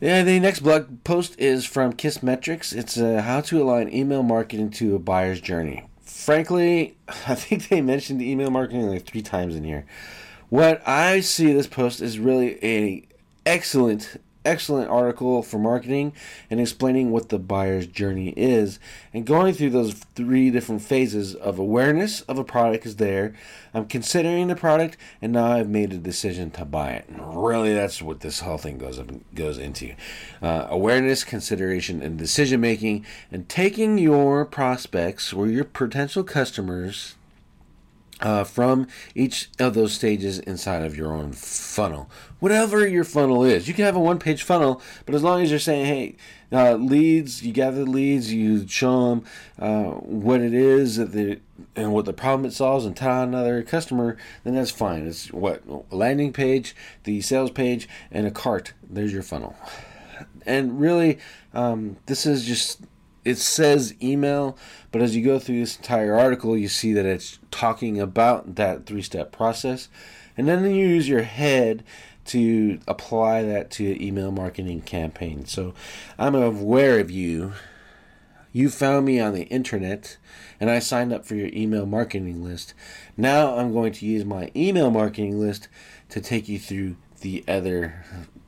Yeah, 0.00 0.22
the 0.24 0.40
next 0.40 0.60
blog 0.60 1.04
post 1.04 1.38
is 1.38 1.64
from 1.64 1.92
Kissmetrics. 1.92 2.74
It's 2.74 2.98
uh, 2.98 3.22
how 3.22 3.40
to 3.42 3.62
align 3.62 3.92
email 3.92 4.22
marketing 4.22 4.70
to 4.72 4.94
a 4.94 4.98
buyer's 4.98 5.40
journey. 5.40 5.84
Frankly, 6.06 6.96
I 7.08 7.34
think 7.34 7.68
they 7.68 7.82
mentioned 7.82 8.22
email 8.22 8.50
marketing 8.50 8.86
like 8.88 9.04
three 9.04 9.22
times 9.22 9.54
in 9.54 9.64
here. 9.64 9.84
What 10.48 10.86
I 10.86 11.20
see 11.20 11.52
this 11.52 11.66
post 11.66 12.00
is 12.00 12.18
really 12.18 12.64
a 12.64 13.02
excellent 13.44 14.20
excellent 14.46 14.88
article 14.88 15.42
for 15.42 15.58
marketing 15.58 16.12
and 16.48 16.60
explaining 16.60 17.10
what 17.10 17.28
the 17.28 17.38
buyer's 17.38 17.86
journey 17.86 18.32
is 18.36 18.78
and 19.12 19.26
going 19.26 19.52
through 19.52 19.70
those 19.70 19.94
three 20.14 20.50
different 20.50 20.82
phases 20.82 21.34
of 21.34 21.58
awareness 21.58 22.22
of 22.22 22.38
a 22.38 22.44
product 22.44 22.86
is 22.86 22.96
there. 22.96 23.34
I'm 23.74 23.86
considering 23.86 24.48
the 24.48 24.56
product 24.56 24.96
and 25.20 25.32
now 25.32 25.52
I've 25.52 25.68
made 25.68 25.92
a 25.92 25.98
decision 25.98 26.50
to 26.52 26.64
buy 26.64 26.92
it. 26.92 27.08
And 27.08 27.44
really, 27.44 27.74
that's 27.74 28.00
what 28.00 28.20
this 28.20 28.40
whole 28.40 28.58
thing 28.58 28.78
goes 28.78 28.98
up 28.98 29.10
goes 29.34 29.58
into: 29.58 29.94
uh, 30.40 30.66
awareness, 30.70 31.24
consideration, 31.24 32.02
and 32.02 32.16
decision 32.16 32.60
making, 32.60 33.04
and 33.30 33.48
taking 33.48 33.98
your 33.98 34.44
prospects 34.44 35.32
or 35.32 35.48
your 35.48 35.64
potential 35.64 36.24
customers 36.24 37.16
uh, 38.20 38.44
from 38.44 38.86
each 39.14 39.48
of 39.58 39.74
those 39.74 39.92
stages 39.92 40.38
inside 40.38 40.82
of 40.82 40.96
your 40.96 41.12
own 41.12 41.32
funnel. 41.32 42.10
Whatever 42.38 42.86
your 42.86 43.04
funnel 43.04 43.44
is, 43.44 43.68
you 43.68 43.74
can 43.74 43.84
have 43.84 43.96
a 43.96 44.00
one 44.00 44.18
page 44.18 44.42
funnel, 44.42 44.80
but 45.04 45.14
as 45.14 45.22
long 45.22 45.42
as 45.42 45.50
you're 45.50 45.58
saying, 45.58 45.86
hey, 45.86 46.16
uh, 46.52 46.74
leads, 46.74 47.42
you 47.42 47.52
gather 47.52 47.84
the 47.84 47.90
leads, 47.90 48.32
you 48.32 48.66
show 48.68 49.10
them 49.10 49.24
uh, 49.58 49.90
what 49.90 50.40
it 50.40 50.54
is 50.54 50.96
that 50.96 51.12
the, 51.12 51.40
and 51.74 51.92
what 51.92 52.04
the 52.04 52.12
problem 52.12 52.46
it 52.46 52.52
solves, 52.52 52.84
and 52.84 52.96
tell 52.96 53.22
another 53.22 53.62
customer, 53.62 54.16
then 54.44 54.54
that's 54.54 54.70
fine. 54.70 55.06
It's 55.06 55.32
what 55.32 55.62
a 55.66 55.94
landing 55.94 56.32
page, 56.32 56.74
the 57.04 57.20
sales 57.20 57.50
page, 57.50 57.88
and 58.10 58.26
a 58.26 58.30
cart. 58.30 58.72
There's 58.88 59.12
your 59.12 59.22
funnel. 59.22 59.56
And 60.46 60.80
really, 60.80 61.18
um, 61.52 61.96
this 62.06 62.24
is 62.24 62.44
just 62.44 62.80
it 63.26 63.38
says 63.38 63.92
email, 64.00 64.56
but 64.92 65.02
as 65.02 65.16
you 65.16 65.24
go 65.24 65.40
through 65.40 65.58
this 65.58 65.76
entire 65.76 66.14
article, 66.14 66.56
you 66.56 66.68
see 66.68 66.92
that 66.92 67.04
it's 67.04 67.40
talking 67.50 68.00
about 68.00 68.54
that 68.54 68.86
three 68.86 69.02
step 69.02 69.32
process. 69.32 69.88
And 70.36 70.46
then 70.46 70.64
you 70.64 70.86
use 70.86 71.08
your 71.08 71.22
head 71.22 71.82
to 72.26 72.78
apply 72.86 73.42
that 73.42 73.70
to 73.72 73.92
an 73.92 74.00
email 74.00 74.30
marketing 74.30 74.82
campaign. 74.82 75.44
So 75.44 75.74
I'm 76.18 76.36
aware 76.36 77.00
of 77.00 77.10
you. 77.10 77.54
You 78.52 78.70
found 78.70 79.04
me 79.04 79.18
on 79.18 79.34
the 79.34 79.44
internet 79.44 80.18
and 80.60 80.70
I 80.70 80.78
signed 80.78 81.12
up 81.12 81.26
for 81.26 81.34
your 81.34 81.50
email 81.52 81.84
marketing 81.84 82.44
list. 82.44 82.74
Now 83.16 83.56
I'm 83.56 83.72
going 83.72 83.92
to 83.94 84.06
use 84.06 84.24
my 84.24 84.52
email 84.54 84.90
marketing 84.90 85.40
list 85.40 85.68
to 86.10 86.20
take 86.20 86.48
you 86.48 86.60
through 86.60 86.96
the 87.22 87.44
other 87.48 88.04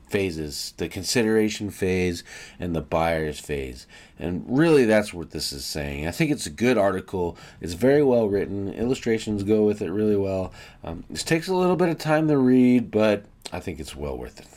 phases 0.09 0.73
the 0.77 0.87
consideration 0.87 1.69
phase 1.69 2.23
and 2.59 2.75
the 2.75 2.81
buyer's 2.81 3.39
phase. 3.39 3.87
And 4.17 4.45
really, 4.47 4.85
that's 4.85 5.13
what 5.13 5.31
this 5.31 5.51
is 5.53 5.65
saying. 5.65 6.07
I 6.07 6.11
think 6.11 6.31
it's 6.31 6.45
a 6.45 6.51
good 6.51 6.77
article. 6.77 7.37
It's 7.61 7.73
very 7.73 8.03
well 8.03 8.27
written. 8.27 8.73
Illustrations 8.73 9.43
go 9.43 9.63
with 9.63 9.81
it 9.81 9.91
really 9.91 10.17
well. 10.17 10.51
Um, 10.83 11.03
this 11.09 11.23
takes 11.23 11.47
a 11.47 11.55
little 11.55 11.75
bit 11.75 11.89
of 11.89 11.97
time 11.97 12.27
to 12.27 12.37
read, 12.37 12.91
but 12.91 13.25
I 13.51 13.59
think 13.59 13.79
it's 13.79 13.95
well 13.95 14.17
worth 14.17 14.39
it. 14.39 14.47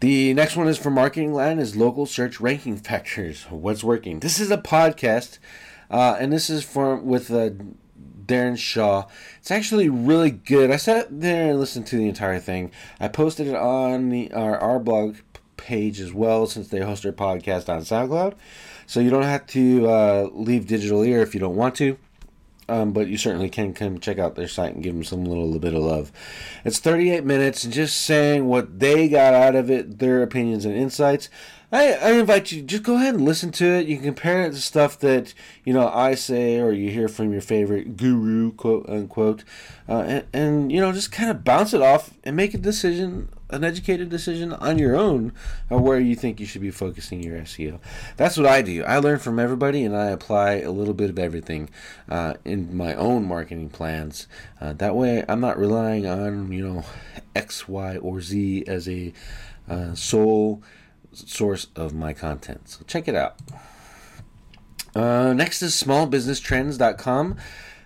The 0.00 0.34
next 0.34 0.56
one 0.56 0.68
is 0.68 0.76
for 0.76 0.90
Marketing 0.90 1.32
Land 1.32 1.58
is 1.58 1.74
local 1.74 2.04
search 2.04 2.38
ranking 2.38 2.76
factors. 2.76 3.44
What's 3.48 3.82
working? 3.82 4.20
This 4.20 4.38
is 4.38 4.50
a 4.50 4.58
podcast, 4.58 5.38
uh, 5.90 6.16
and 6.20 6.30
this 6.30 6.50
is 6.50 6.62
from 6.62 7.06
with 7.06 7.30
uh, 7.30 7.50
Darren 8.26 8.58
Shaw. 8.58 9.06
It's 9.38 9.50
actually 9.50 9.88
really 9.88 10.30
good. 10.30 10.70
I 10.70 10.76
sat 10.76 11.20
there 11.20 11.50
and 11.50 11.60
listened 11.60 11.86
to 11.88 11.96
the 11.96 12.08
entire 12.08 12.40
thing. 12.40 12.70
I 13.00 13.08
posted 13.08 13.46
it 13.46 13.54
on 13.54 14.10
the 14.10 14.32
our, 14.32 14.58
our 14.58 14.78
blog 14.78 15.16
page 15.56 16.00
as 16.00 16.12
well 16.12 16.46
since 16.46 16.68
they 16.68 16.80
host 16.80 17.02
their 17.02 17.12
podcast 17.12 17.68
on 17.68 17.80
SoundCloud. 17.80 18.34
So 18.86 19.00
you 19.00 19.10
don't 19.10 19.22
have 19.22 19.46
to 19.48 19.88
uh, 19.88 20.28
leave 20.32 20.66
Digitaleer 20.66 21.22
if 21.22 21.34
you 21.34 21.40
don't 21.40 21.56
want 21.56 21.74
to. 21.76 21.98
Um, 22.68 22.92
but 22.92 23.06
you 23.06 23.16
certainly 23.16 23.48
can 23.48 23.74
come 23.74 24.00
check 24.00 24.18
out 24.18 24.34
their 24.34 24.48
site 24.48 24.74
and 24.74 24.82
give 24.82 24.92
them 24.92 25.04
some 25.04 25.24
little 25.24 25.56
bit 25.60 25.72
of 25.72 25.82
love. 25.82 26.10
It's 26.64 26.80
38 26.80 27.24
minutes 27.24 27.62
just 27.64 27.96
saying 28.02 28.46
what 28.46 28.80
they 28.80 29.08
got 29.08 29.34
out 29.34 29.54
of 29.54 29.70
it, 29.70 30.00
their 30.00 30.20
opinions 30.22 30.64
and 30.64 30.74
insights. 30.74 31.28
I, 31.72 31.94
I 31.94 32.12
invite 32.12 32.52
you 32.52 32.62
just 32.62 32.84
go 32.84 32.94
ahead 32.94 33.14
and 33.14 33.24
listen 33.24 33.50
to 33.52 33.64
it. 33.66 33.86
You 33.86 33.96
can 33.96 34.06
compare 34.06 34.46
it 34.46 34.52
to 34.52 34.60
stuff 34.60 34.98
that 35.00 35.34
you 35.64 35.72
know 35.72 35.88
I 35.88 36.14
say 36.14 36.60
or 36.60 36.70
you 36.72 36.90
hear 36.90 37.08
from 37.08 37.32
your 37.32 37.40
favorite 37.40 37.96
guru, 37.96 38.52
quote 38.52 38.88
unquote, 38.88 39.42
uh, 39.88 40.02
and, 40.06 40.24
and 40.32 40.72
you 40.72 40.80
know 40.80 40.92
just 40.92 41.10
kind 41.10 41.30
of 41.30 41.44
bounce 41.44 41.74
it 41.74 41.82
off 41.82 42.14
and 42.22 42.36
make 42.36 42.54
a 42.54 42.58
decision, 42.58 43.28
an 43.50 43.64
educated 43.64 44.08
decision 44.08 44.52
on 44.52 44.78
your 44.78 44.96
own, 44.96 45.32
of 45.70 45.80
where 45.80 46.00
you 46.00 46.14
think 46.14 46.40
you 46.40 46.46
should 46.46 46.62
be 46.62 46.70
focusing 46.70 47.22
your 47.22 47.38
SEO. 47.38 47.78
That's 48.16 48.36
what 48.36 48.46
I 48.46 48.62
do. 48.62 48.84
I 48.84 48.98
learn 48.98 49.18
from 49.18 49.38
everybody 49.38 49.84
and 49.84 49.96
I 49.96 50.06
apply 50.06 50.60
a 50.60 50.70
little 50.70 50.94
bit 50.94 51.10
of 51.10 51.18
everything 51.18 51.70
uh, 52.08 52.34
in 52.44 52.76
my 52.76 52.94
own 52.94 53.24
marketing 53.24 53.70
plans. 53.70 54.26
Uh, 54.60 54.72
that 54.74 54.96
way, 54.96 55.24
I'm 55.28 55.40
not 55.40 55.58
relying 55.58 56.06
on 56.06 56.52
you 56.52 56.66
know 56.66 56.84
X, 57.34 57.68
Y, 57.68 57.96
or 57.98 58.20
Z 58.20 58.64
as 58.66 58.88
a 58.88 59.12
uh, 59.68 59.94
sole 59.94 60.62
source 61.12 61.68
of 61.76 61.94
my 61.94 62.12
content. 62.12 62.68
So 62.68 62.84
check 62.86 63.08
it 63.08 63.14
out. 63.14 63.36
Uh, 64.94 65.32
next 65.34 65.62
is 65.62 65.74
smallbusinesstrends.com. 65.74 67.36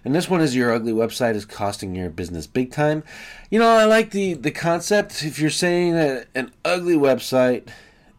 And 0.05 0.14
this 0.14 0.31
one 0.31 0.40
is 0.40 0.57
your 0.57 0.73
ugly 0.73 0.93
website 0.93 1.35
is 1.35 1.45
costing 1.45 1.95
your 1.95 2.09
business 2.09 2.47
big 2.47 2.73
time. 2.73 3.02
You 3.50 3.59
know, 3.59 3.69
I 3.69 3.85
like 3.85 4.12
the, 4.12 4.35
the 4.35 4.52
concept. 4.52 5.25
If 5.25 5.40
you're 5.40 5.50
saying 5.50 5.95
that 5.95 6.28
an 6.37 6.52
ugly 6.64 6.95
website 6.95 7.66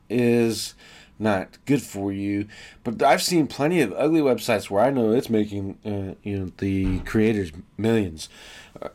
is 0.09 0.75
not 1.17 1.57
good 1.65 1.81
for 1.81 2.11
you, 2.11 2.47
but 2.83 3.01
I've 3.01 3.21
seen 3.21 3.47
plenty 3.47 3.79
of 3.79 3.93
ugly 3.93 4.19
websites 4.19 4.69
where 4.69 4.83
I 4.83 4.89
know 4.89 5.11
it's 5.11 5.29
making 5.29 5.77
uh, 5.85 6.15
you 6.21 6.37
know 6.37 6.51
the 6.57 6.99
creators 6.99 7.53
millions 7.77 8.27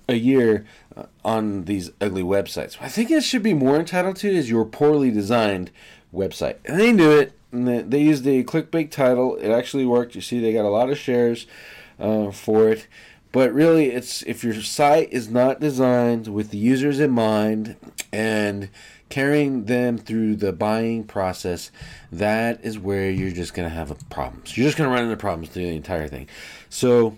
a 0.09 0.14
year 0.14 0.66
uh, 0.95 1.05
on 1.25 1.64
these 1.64 1.90
ugly 2.02 2.23
websites. 2.23 2.76
I 2.83 2.90
think 2.90 3.11
it 3.11 3.25
should 3.25 3.43
be 3.43 3.55
more 3.55 3.76
entitled 3.76 4.16
to 4.16 4.28
is 4.28 4.50
your 4.50 4.66
poorly 4.66 5.11
designed 5.11 5.71
website. 6.12 6.57
And 6.66 6.78
they 6.78 6.93
knew 6.93 7.12
it. 7.12 7.33
They 7.50 8.02
used 8.02 8.25
the 8.25 8.45
clickbait 8.45 8.90
title. 8.90 9.37
It 9.37 9.49
actually 9.50 9.87
worked. 9.87 10.14
You 10.14 10.21
see, 10.21 10.40
they 10.40 10.52
got 10.52 10.66
a 10.66 10.69
lot 10.69 10.90
of 10.90 10.99
shares 10.99 11.47
uh, 11.99 12.31
for 12.31 12.69
it. 12.69 12.88
But 13.33 13.52
really, 13.52 13.90
it's 13.90 14.23
if 14.23 14.42
your 14.42 14.54
site 14.62 15.12
is 15.12 15.28
not 15.28 15.61
designed 15.61 16.28
with 16.28 16.50
the 16.50 16.59
users 16.59 17.00
in 17.00 17.11
mind 17.11 17.76
and 18.12 18.71
carrying 19.09 19.66
them 19.66 19.99
through 19.99 20.37
the 20.37 20.52
buying 20.52 21.04
process, 21.04 21.71
that 22.11 22.64
is 22.64 22.78
where 22.78 23.11
you're 23.11 23.30
just 23.30 23.54
going 23.54 23.68
to 23.68 23.75
have 23.75 23.95
problems. 24.09 24.56
You're 24.56 24.66
just 24.66 24.78
going 24.78 24.88
to 24.88 24.95
run 24.95 25.04
into 25.04 25.16
problems 25.16 25.50
through 25.50 25.66
the 25.66 25.76
entire 25.76 26.09
thing. 26.09 26.28
So, 26.71 27.16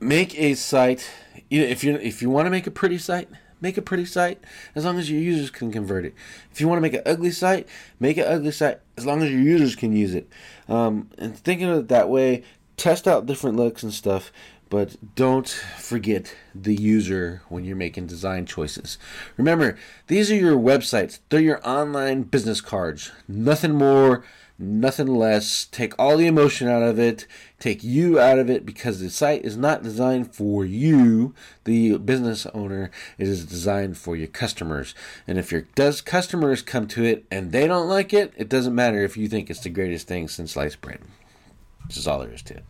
make 0.00 0.38
a 0.38 0.54
site. 0.54 1.10
If 1.50 1.82
you 1.82 1.94
if 1.96 2.20
you 2.20 2.30
want 2.30 2.46
to 2.46 2.50
make 2.50 2.66
a 2.66 2.70
pretty 2.70 2.98
site, 2.98 3.28
Make 3.60 3.76
a 3.76 3.82
pretty 3.82 4.04
site 4.04 4.40
as 4.76 4.84
long 4.84 4.98
as 4.98 5.10
your 5.10 5.20
users 5.20 5.50
can 5.50 5.72
convert 5.72 6.04
it. 6.04 6.14
If 6.52 6.60
you 6.60 6.68
want 6.68 6.78
to 6.78 6.80
make 6.80 6.94
an 6.94 7.02
ugly 7.04 7.32
site, 7.32 7.66
make 7.98 8.16
an 8.16 8.24
ugly 8.24 8.52
site 8.52 8.78
as 8.96 9.04
long 9.04 9.22
as 9.22 9.32
your 9.32 9.40
users 9.40 9.74
can 9.74 9.92
use 9.92 10.14
it. 10.14 10.28
Um, 10.68 11.10
and 11.18 11.36
thinking 11.36 11.68
of 11.68 11.78
it 11.78 11.88
that 11.88 12.08
way, 12.08 12.44
test 12.78 13.06
out 13.06 13.26
different 13.26 13.56
looks 13.56 13.82
and 13.82 13.92
stuff, 13.92 14.32
but 14.70 14.96
don't 15.14 15.48
forget 15.48 16.34
the 16.54 16.74
user 16.74 17.42
when 17.48 17.64
you're 17.64 17.76
making 17.76 18.06
design 18.06 18.46
choices. 18.46 18.98
Remember, 19.36 19.76
these 20.06 20.30
are 20.30 20.36
your 20.36 20.56
websites, 20.56 21.18
they're 21.28 21.40
your 21.40 21.66
online 21.68 22.22
business 22.22 22.60
cards. 22.60 23.10
Nothing 23.28 23.74
more 23.74 24.24
nothing 24.58 25.06
less. 25.06 25.66
Take 25.66 25.94
all 25.98 26.16
the 26.16 26.26
emotion 26.26 26.68
out 26.68 26.82
of 26.82 26.98
it, 26.98 27.26
take 27.58 27.84
you 27.84 28.18
out 28.18 28.38
of 28.38 28.50
it 28.50 28.66
because 28.66 29.00
the 29.00 29.10
site 29.10 29.44
is 29.44 29.56
not 29.56 29.82
designed 29.82 30.34
for 30.34 30.64
you, 30.64 31.34
the 31.64 31.96
business 31.98 32.46
owner. 32.46 32.90
It 33.18 33.28
is 33.28 33.46
designed 33.46 33.96
for 33.96 34.16
your 34.16 34.26
customers. 34.26 34.94
And 35.26 35.38
if 35.38 35.52
your 35.52 35.62
does 35.74 36.00
customers 36.00 36.62
come 36.62 36.88
to 36.88 37.04
it 37.04 37.24
and 37.30 37.52
they 37.52 37.66
don't 37.66 37.88
like 37.88 38.12
it, 38.12 38.32
it 38.36 38.48
doesn't 38.48 38.74
matter 38.74 39.04
if 39.04 39.16
you 39.16 39.28
think 39.28 39.48
it's 39.48 39.60
the 39.60 39.70
greatest 39.70 40.08
thing 40.08 40.28
since 40.28 40.52
sliced 40.52 40.80
bread. 40.80 41.00
This 41.88 41.96
is 41.96 42.06
all 42.06 42.20
there 42.20 42.32
is 42.32 42.42
to 42.44 42.54
it. 42.54 42.64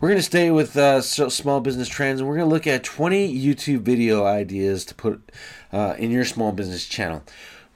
We're 0.00 0.08
going 0.08 0.18
to 0.18 0.22
stay 0.22 0.50
with 0.50 0.76
uh, 0.76 1.00
small 1.00 1.60
business 1.60 1.88
trends 1.88 2.20
and 2.20 2.28
we're 2.28 2.36
going 2.36 2.48
to 2.48 2.54
look 2.54 2.66
at 2.66 2.84
20 2.84 3.34
YouTube 3.34 3.80
video 3.80 4.26
ideas 4.26 4.84
to 4.86 4.94
put 4.94 5.32
uh, 5.72 5.94
in 5.98 6.10
your 6.10 6.24
small 6.26 6.52
business 6.52 6.86
channel 6.86 7.22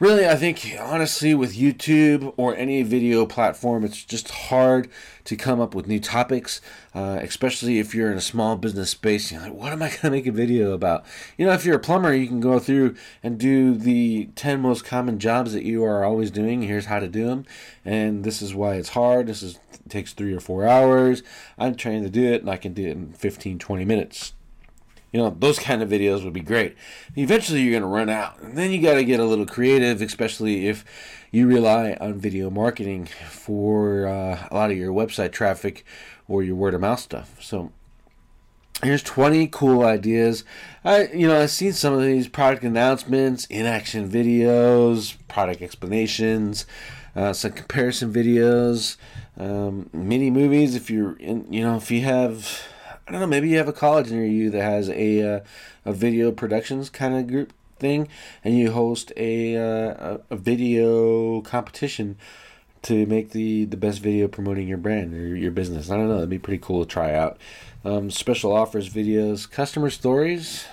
really, 0.00 0.26
I 0.26 0.34
think 0.34 0.74
honestly, 0.80 1.34
with 1.34 1.54
YouTube 1.54 2.32
or 2.36 2.56
any 2.56 2.82
video 2.82 3.26
platform, 3.26 3.84
it's 3.84 4.02
just 4.02 4.30
hard 4.30 4.90
to 5.24 5.36
come 5.36 5.60
up 5.60 5.74
with 5.74 5.86
new 5.86 6.00
topics, 6.00 6.60
uh, 6.94 7.18
especially 7.20 7.78
if 7.78 7.94
you're 7.94 8.10
in 8.10 8.16
a 8.18 8.22
small 8.22 8.56
business 8.56 8.90
space. 8.90 9.30
You're 9.30 9.42
like, 9.42 9.52
what 9.52 9.72
am 9.72 9.82
I 9.82 9.88
going 9.88 10.00
to 10.00 10.10
make 10.10 10.26
a 10.26 10.32
video 10.32 10.72
about? 10.72 11.04
You 11.36 11.46
know, 11.46 11.52
if 11.52 11.64
you're 11.64 11.76
a 11.76 11.80
plumber, 11.80 12.12
you 12.12 12.26
can 12.26 12.40
go 12.40 12.58
through 12.58 12.96
and 13.22 13.38
do 13.38 13.74
the 13.74 14.30
10 14.34 14.60
most 14.60 14.84
common 14.84 15.18
jobs 15.18 15.52
that 15.52 15.64
you 15.64 15.84
are 15.84 16.02
always 16.02 16.30
doing. 16.30 16.62
Here's 16.62 16.86
how 16.86 16.98
to 16.98 17.08
do 17.08 17.26
them. 17.26 17.44
And 17.84 18.24
this 18.24 18.42
is 18.42 18.54
why 18.54 18.74
it's 18.74 18.90
hard. 18.90 19.26
This 19.26 19.42
is 19.42 19.60
takes 19.88 20.12
three 20.12 20.32
or 20.32 20.40
four 20.40 20.66
hours. 20.66 21.22
I'm 21.58 21.74
trained 21.74 22.04
to 22.04 22.10
do 22.10 22.32
it, 22.32 22.40
and 22.40 22.50
I 22.50 22.56
can 22.56 22.72
do 22.72 22.86
it 22.86 22.92
in 22.92 23.12
15, 23.12 23.58
20 23.58 23.84
minutes 23.84 24.32
You 25.12 25.20
know, 25.20 25.36
those 25.38 25.58
kind 25.58 25.82
of 25.82 25.88
videos 25.88 26.24
would 26.24 26.32
be 26.32 26.40
great. 26.40 26.76
Eventually, 27.16 27.62
you're 27.62 27.72
going 27.72 27.82
to 27.82 27.88
run 27.88 28.08
out. 28.08 28.40
And 28.40 28.56
then 28.56 28.70
you 28.70 28.80
got 28.80 28.94
to 28.94 29.04
get 29.04 29.18
a 29.18 29.24
little 29.24 29.46
creative, 29.46 30.00
especially 30.00 30.68
if 30.68 30.84
you 31.32 31.46
rely 31.46 31.96
on 32.00 32.14
video 32.14 32.50
marketing 32.50 33.06
for 33.06 34.06
uh, 34.06 34.46
a 34.50 34.54
lot 34.54 34.70
of 34.70 34.76
your 34.76 34.92
website 34.92 35.32
traffic 35.32 35.84
or 36.28 36.42
your 36.42 36.54
word 36.54 36.74
of 36.74 36.80
mouth 36.80 37.00
stuff. 37.00 37.36
So, 37.42 37.72
here's 38.82 39.02
20 39.02 39.48
cool 39.48 39.84
ideas. 39.84 40.44
I, 40.84 41.08
you 41.08 41.26
know, 41.26 41.40
I've 41.40 41.50
seen 41.50 41.72
some 41.72 41.94
of 41.94 42.02
these 42.02 42.28
product 42.28 42.62
announcements, 42.64 43.46
in 43.46 43.66
action 43.66 44.08
videos, 44.08 45.16
product 45.28 45.62
explanations, 45.62 46.66
uh, 47.14 47.32
some 47.32 47.52
comparison 47.52 48.12
videos, 48.12 48.96
um, 49.36 49.90
mini 49.92 50.30
movies. 50.30 50.74
If 50.74 50.90
you're 50.90 51.16
in, 51.16 51.52
you 51.52 51.62
know, 51.62 51.76
if 51.76 51.90
you 51.90 52.02
have 52.02 52.62
I 53.10 53.12
don't 53.14 53.22
know, 53.22 53.26
maybe 53.26 53.48
you 53.48 53.58
have 53.58 53.66
a 53.66 53.72
college 53.72 54.12
near 54.12 54.24
you 54.24 54.50
that 54.50 54.62
has 54.62 54.88
a 54.88 55.20
uh, 55.20 55.40
a 55.84 55.92
video 55.92 56.30
productions 56.30 56.88
kind 56.88 57.16
of 57.16 57.26
group 57.26 57.52
thing, 57.80 58.06
and 58.44 58.56
you 58.56 58.70
host 58.70 59.12
a 59.16 59.56
uh, 59.56 60.18
a 60.30 60.36
video 60.36 61.40
competition 61.40 62.16
to 62.82 63.06
make 63.06 63.30
the 63.30 63.64
the 63.64 63.76
best 63.76 63.98
video 63.98 64.28
promoting 64.28 64.68
your 64.68 64.78
brand 64.78 65.12
or 65.12 65.34
your 65.34 65.50
business. 65.50 65.90
I 65.90 65.96
don't 65.96 66.06
know, 66.06 66.14
that'd 66.14 66.30
be 66.30 66.38
pretty 66.38 66.62
cool 66.62 66.84
to 66.84 66.88
try 66.88 67.12
out. 67.12 67.38
Um, 67.84 68.12
special 68.12 68.52
offers 68.52 68.88
videos, 68.88 69.50
customer 69.50 69.90
stories 69.90 70.66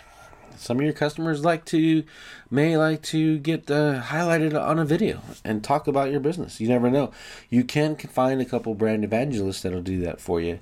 some 0.58 0.78
of 0.78 0.84
your 0.84 0.94
customers 0.94 1.44
like 1.46 1.66
to 1.66 2.04
may 2.50 2.78
like 2.78 3.02
to 3.04 3.38
get 3.40 3.70
uh, 3.70 4.02
highlighted 4.02 4.60
on 4.60 4.80
a 4.80 4.86
video 4.86 5.22
and 5.44 5.64
talk 5.64 5.88
about 5.88 6.12
your 6.12 6.20
business. 6.20 6.60
You 6.60 6.68
never 6.68 6.90
know. 6.90 7.12
You 7.50 7.64
can 7.64 7.96
find 7.96 8.42
a 8.42 8.46
couple 8.46 8.74
brand 8.74 9.04
evangelists 9.04 9.62
that'll 9.62 9.82
do 9.82 10.00
that 10.02 10.22
for 10.22 10.40
you. 10.42 10.60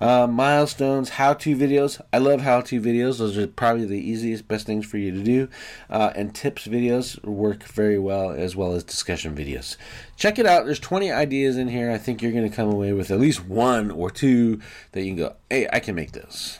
Uh, 0.00 0.26
milestones, 0.26 1.10
how-to 1.10 1.54
videos. 1.54 2.00
I 2.10 2.18
love 2.18 2.40
how-to 2.40 2.80
videos. 2.80 3.18
Those 3.18 3.36
are 3.36 3.46
probably 3.46 3.84
the 3.84 4.00
easiest, 4.00 4.48
best 4.48 4.66
things 4.66 4.86
for 4.86 4.96
you 4.96 5.12
to 5.12 5.22
do. 5.22 5.48
Uh, 5.90 6.10
and 6.14 6.34
tips 6.34 6.66
videos 6.66 7.22
work 7.22 7.64
very 7.64 7.98
well, 7.98 8.30
as 8.30 8.56
well 8.56 8.72
as 8.72 8.82
discussion 8.82 9.36
videos. 9.36 9.76
Check 10.16 10.38
it 10.38 10.46
out. 10.46 10.64
There's 10.64 10.80
20 10.80 11.12
ideas 11.12 11.58
in 11.58 11.68
here. 11.68 11.90
I 11.90 11.98
think 11.98 12.22
you're 12.22 12.32
going 12.32 12.48
to 12.48 12.54
come 12.54 12.70
away 12.70 12.94
with 12.94 13.10
at 13.10 13.20
least 13.20 13.46
one 13.46 13.90
or 13.90 14.10
two 14.10 14.60
that 14.92 15.02
you 15.02 15.08
can 15.08 15.16
go, 15.16 15.34
hey, 15.50 15.68
I 15.70 15.80
can 15.80 15.94
make 15.94 16.12
those. 16.12 16.58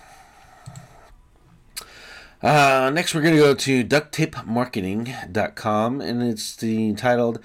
Uh, 2.42 2.90
next, 2.94 3.14
we're 3.14 3.20
going 3.20 3.35
to 3.35 3.40
go 3.40 3.52
to 3.52 3.85
ducttapemarketing.com, 3.85 6.00
and 6.00 6.23
it's 6.23 6.56
the 6.56 6.94
titled 6.94 7.38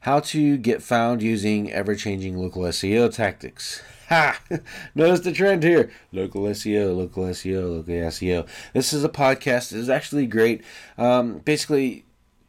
"How 0.00 0.18
to 0.18 0.56
Get 0.56 0.82
Found 0.82 1.22
Using 1.22 1.70
Ever-Changing 1.70 2.36
Local 2.36 2.64
SEO 2.64 3.14
Tactics." 3.14 3.80
Ha! 4.08 4.40
Notice 4.96 5.20
the 5.20 5.30
trend 5.30 5.62
here: 5.62 5.88
local 6.10 6.42
SEO, 6.42 6.96
local 6.96 7.26
SEO, 7.26 7.76
local 7.76 7.94
SEO. 7.94 8.48
This 8.72 8.92
is 8.92 9.04
a 9.04 9.08
podcast. 9.08 9.72
It's 9.72 9.88
actually 9.88 10.26
great. 10.26 10.64
Um, 10.98 11.38
basically, 11.38 12.04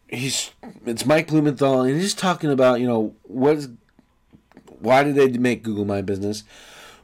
he's 0.08 0.50
it's 0.88 1.06
Mike 1.06 1.28
Blumenthal, 1.28 1.82
and 1.82 2.02
he's 2.02 2.16
talking 2.16 2.50
about 2.50 2.80
you 2.80 2.88
know 2.88 3.14
what 3.24 3.58
is 3.58 3.70
why 4.80 5.04
did 5.04 5.14
they 5.14 5.28
make 5.38 5.62
Google 5.62 5.86
My 5.86 6.02
Business 6.02 6.44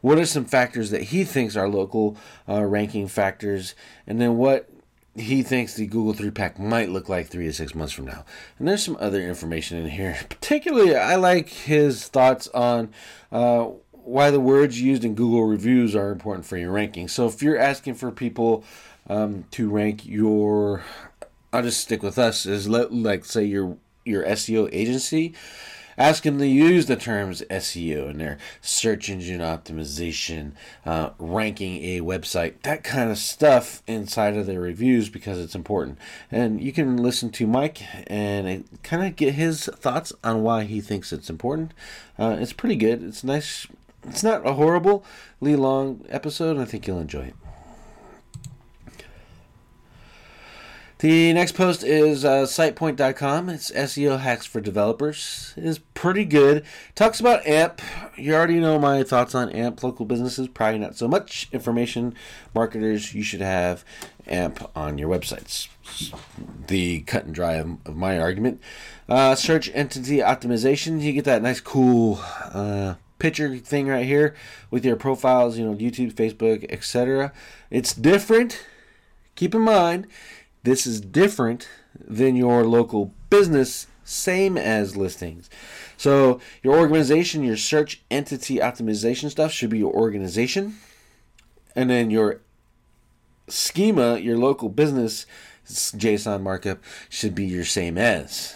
what 0.02 0.20
are 0.20 0.26
some 0.26 0.46
factors 0.46 0.92
that 0.92 1.02
he 1.02 1.24
thinks 1.24 1.56
are 1.56 1.68
local 1.68 2.16
uh, 2.48 2.64
ranking 2.64 3.08
factors 3.08 3.74
and 4.06 4.22
then 4.22 4.38
what 4.38 4.70
he 5.18 5.42
thinks 5.42 5.74
the 5.74 5.88
Google 5.88 6.14
3 6.14 6.30
pack 6.32 6.60
might 6.60 6.90
look 6.90 7.10
like 7.10 7.28
three 7.28 7.46
to 7.46 7.54
six 7.54 7.74
months 7.74 7.94
from 7.94 8.06
now. 8.06 8.24
And 8.60 8.68
there's 8.68 8.84
some 8.84 8.98
other 9.00 9.22
information 9.22 9.78
in 9.78 9.90
here. 9.90 10.18
Particularly, 10.30 10.96
I 10.96 11.16
like 11.16 11.50
his 11.50 12.08
thoughts 12.08 12.48
on 12.50 12.94
uh, 13.32 13.68
why 13.92 14.30
the 14.32 14.40
words 14.40 14.80
used 14.80 15.04
in 15.04 15.16
Google 15.16 15.46
reviews 15.46 15.96
are 15.96 16.12
important 16.12 16.46
for 16.46 16.58
your 16.58 16.72
ranking. 16.72 17.08
So 17.08 17.28
if 17.28 17.42
you're 17.42 17.58
asking 17.58 17.96
for 17.96 18.12
people 18.12 18.64
um, 19.10 19.46
to 19.52 19.70
rank 19.70 20.06
your, 20.06 20.84
I'll 21.52 21.64
just 21.64 21.82
stick 21.82 22.04
with 22.04 22.20
us, 22.20 22.46
is 22.46 22.70
let, 22.70 22.94
like 22.94 23.26
say 23.26 23.44
your 23.44 23.78
your 24.06 24.24
SEO 24.24 24.70
agency 24.72 25.34
Ask 25.98 26.24
them 26.24 26.38
to 26.38 26.48
use 26.48 26.86
the 26.86 26.96
terms 26.96 27.42
SEO 27.50 28.10
in 28.12 28.20
their 28.20 28.38
search 28.62 29.10
engine 29.10 29.42
optimization, 29.42 30.52
uh, 30.86 31.10
ranking 31.18 31.84
a 31.84 32.02
website, 32.02 32.62
that 32.62 32.84
kind 32.84 33.10
of 33.10 33.18
stuff 33.18 33.82
inside 33.88 34.38
of 34.38 34.46
their 34.46 34.62
reviews 34.62 35.10
because 35.10 35.40
it's 35.40 35.56
important. 35.56 35.98
And 36.32 36.62
you 36.62 36.72
can 36.72 36.98
listen 36.98 37.32
to 37.32 37.48
Mike 37.48 37.82
and 38.08 38.66
kind 38.84 39.06
of 39.06 39.16
get 39.16 39.34
his 39.34 39.66
thoughts 39.66 40.14
on 40.24 40.44
why 40.44 40.66
he 40.66 40.82
thinks 40.82 41.12
it's 41.12 41.30
important. 41.30 41.74
Uh, 42.20 42.38
it's 42.40 42.54
pretty 42.54 42.76
good. 42.76 43.02
It's 43.04 43.24
nice. 43.24 43.66
It's 44.04 44.24
not 44.24 44.48
a 44.48 44.54
horribly 44.54 45.02
long 45.42 46.06
episode. 46.10 46.58
I 46.58 46.66
think 46.66 46.86
you'll 46.86 47.00
enjoy 47.00 47.24
it. 47.24 47.47
The 51.00 51.32
next 51.32 51.52
post 51.52 51.84
is 51.84 52.26
uh, 52.26 52.46
sitepoint.com. 52.46 53.50
It's 53.50 53.70
SEO 53.70 54.20
hacks 54.20 54.48
for 54.48 54.60
developers. 54.60 55.54
Is 55.56 55.78
pretty 55.78 56.26
good. 56.26 56.66
Talks 56.96 57.20
about 57.20 57.46
AMP. 57.46 57.82
You 58.16 58.34
already 58.34 58.60
know 58.60 58.80
my 58.80 59.04
thoughts 59.04 59.36
on 59.36 59.52
AMP. 59.52 59.84
Local 59.84 60.08
businesses, 60.08 60.48
probably 60.48 60.80
not 60.80 60.96
so 60.96 61.08
much. 61.08 61.50
Information 61.52 62.16
marketers, 62.56 63.14
you 63.14 63.22
should 63.22 63.42
have 63.42 63.86
AMP 64.26 64.72
on 64.76 64.98
your 64.98 65.08
websites. 65.08 65.68
The 66.66 67.02
cut 67.02 67.26
and 67.26 67.36
dry 67.36 67.54
of, 67.54 67.78
of 67.86 67.96
my 67.96 68.20
argument. 68.20 68.60
Uh, 69.08 69.36
search 69.36 69.70
entity 69.76 70.18
optimization. 70.18 71.00
You 71.00 71.14
get 71.14 71.26
that 71.26 71.44
nice, 71.44 71.60
cool 71.60 72.20
uh, 72.52 72.96
picture 73.20 73.56
thing 73.58 73.88
right 73.88 74.06
here 74.06 74.34
with 74.72 74.84
your 74.84 74.96
profiles, 74.96 75.60
you 75.60 75.66
know, 75.66 75.76
YouTube, 75.76 76.14
Facebook, 76.14 76.66
etc. 76.70 77.32
It's 77.70 77.94
different. 77.94 78.66
Keep 79.36 79.54
in 79.54 79.62
mind 79.62 80.08
this 80.68 80.86
is 80.86 81.00
different 81.00 81.70
than 81.98 82.36
your 82.36 82.66
local 82.66 83.14
business, 83.30 83.88
same 84.04 84.58
as 84.58 84.98
listings. 84.98 85.50
So, 85.96 86.42
your 86.62 86.78
organization, 86.78 87.42
your 87.42 87.56
search 87.56 88.02
entity 88.12 88.58
optimization 88.58 89.32
stuff 89.32 89.54
should 89.54 89.70
be 89.70 89.80
your 89.80 89.94
organization. 89.94 90.76
And 91.74 91.90
then 91.90 92.12
your 92.12 92.42
schema, 93.48 94.18
your 94.18 94.38
local 94.38 94.68
business 94.68 95.26
JSON 95.66 96.42
markup 96.42 96.80
should 97.10 97.34
be 97.34 97.46
your 97.46 97.66
same 97.66 97.98
as. 97.98 98.56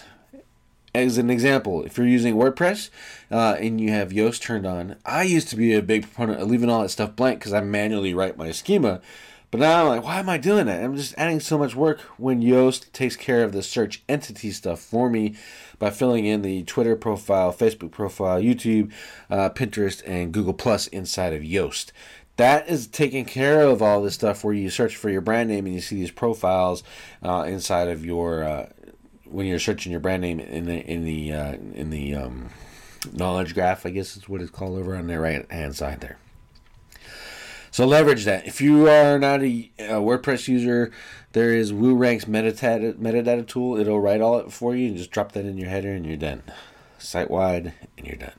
As 0.94 1.16
an 1.16 1.30
example, 1.30 1.82
if 1.84 1.96
you're 1.96 2.06
using 2.06 2.34
WordPress 2.34 2.90
uh, 3.30 3.56
and 3.58 3.80
you 3.80 3.90
have 3.90 4.10
Yoast 4.10 4.42
turned 4.42 4.66
on, 4.66 4.96
I 5.06 5.22
used 5.22 5.48
to 5.48 5.56
be 5.56 5.72
a 5.72 5.80
big 5.80 6.02
proponent 6.02 6.42
of 6.42 6.50
leaving 6.50 6.68
all 6.68 6.82
that 6.82 6.90
stuff 6.90 7.16
blank 7.16 7.38
because 7.38 7.54
I 7.54 7.62
manually 7.62 8.12
write 8.12 8.36
my 8.36 8.50
schema 8.50 9.00
but 9.52 9.60
now 9.60 9.82
I'm 9.82 9.88
like, 9.88 10.02
why 10.02 10.18
am 10.18 10.30
I 10.30 10.38
doing 10.38 10.64
that? 10.64 10.82
I'm 10.82 10.96
just 10.96 11.14
adding 11.18 11.38
so 11.38 11.58
much 11.58 11.76
work 11.76 12.00
when 12.16 12.40
Yoast 12.40 12.90
takes 12.92 13.16
care 13.16 13.44
of 13.44 13.52
the 13.52 13.62
search 13.62 14.02
entity 14.08 14.50
stuff 14.50 14.80
for 14.80 15.10
me 15.10 15.36
by 15.78 15.90
filling 15.90 16.24
in 16.24 16.40
the 16.40 16.62
Twitter 16.62 16.96
profile, 16.96 17.52
Facebook 17.52 17.90
profile, 17.90 18.40
YouTube, 18.40 18.90
uh, 19.28 19.50
Pinterest, 19.50 20.02
and 20.06 20.32
Google 20.32 20.54
Plus 20.54 20.86
inside 20.86 21.34
of 21.34 21.42
Yoast. 21.42 21.92
That 22.36 22.66
is 22.66 22.86
taking 22.86 23.26
care 23.26 23.60
of 23.60 23.82
all 23.82 24.00
this 24.00 24.14
stuff 24.14 24.42
where 24.42 24.54
you 24.54 24.70
search 24.70 24.96
for 24.96 25.10
your 25.10 25.20
brand 25.20 25.50
name 25.50 25.66
and 25.66 25.74
you 25.74 25.82
see 25.82 25.96
these 25.96 26.10
profiles 26.10 26.82
uh, 27.22 27.44
inside 27.46 27.88
of 27.88 28.06
your 28.06 28.44
uh, 28.44 28.70
when 29.26 29.44
you're 29.44 29.58
searching 29.58 29.92
your 29.92 30.00
brand 30.00 30.22
name 30.22 30.40
in 30.40 30.64
the 30.64 30.78
in 30.78 31.04
the 31.04 31.30
uh, 31.30 31.52
in 31.74 31.90
the 31.90 32.14
um, 32.14 32.48
knowledge 33.12 33.52
graph. 33.52 33.84
I 33.84 33.90
guess 33.90 34.16
is 34.16 34.30
what 34.30 34.40
it's 34.40 34.50
called 34.50 34.78
over 34.78 34.96
on 34.96 35.08
the 35.08 35.20
right 35.20 35.50
hand 35.52 35.76
side 35.76 36.00
there. 36.00 36.16
So 37.72 37.86
leverage 37.86 38.26
that. 38.26 38.46
If 38.46 38.60
you 38.60 38.86
are 38.86 39.18
not 39.18 39.42
a, 39.42 39.70
a 39.78 39.94
WordPress 39.94 40.46
user, 40.46 40.92
there 41.32 41.54
is 41.54 41.72
WooRank's 41.72 42.26
metadata, 42.26 42.92
metadata 42.96 43.46
tool. 43.46 43.78
It'll 43.78 43.98
write 43.98 44.20
all 44.20 44.38
it 44.40 44.52
for 44.52 44.76
you 44.76 44.88
and 44.88 44.98
just 44.98 45.10
drop 45.10 45.32
that 45.32 45.46
in 45.46 45.56
your 45.56 45.70
header 45.70 45.90
and 45.90 46.04
you're 46.04 46.18
done. 46.18 46.42
Site 46.98 47.30
wide 47.30 47.72
and 47.96 48.06
you're 48.06 48.16
done. 48.16 48.38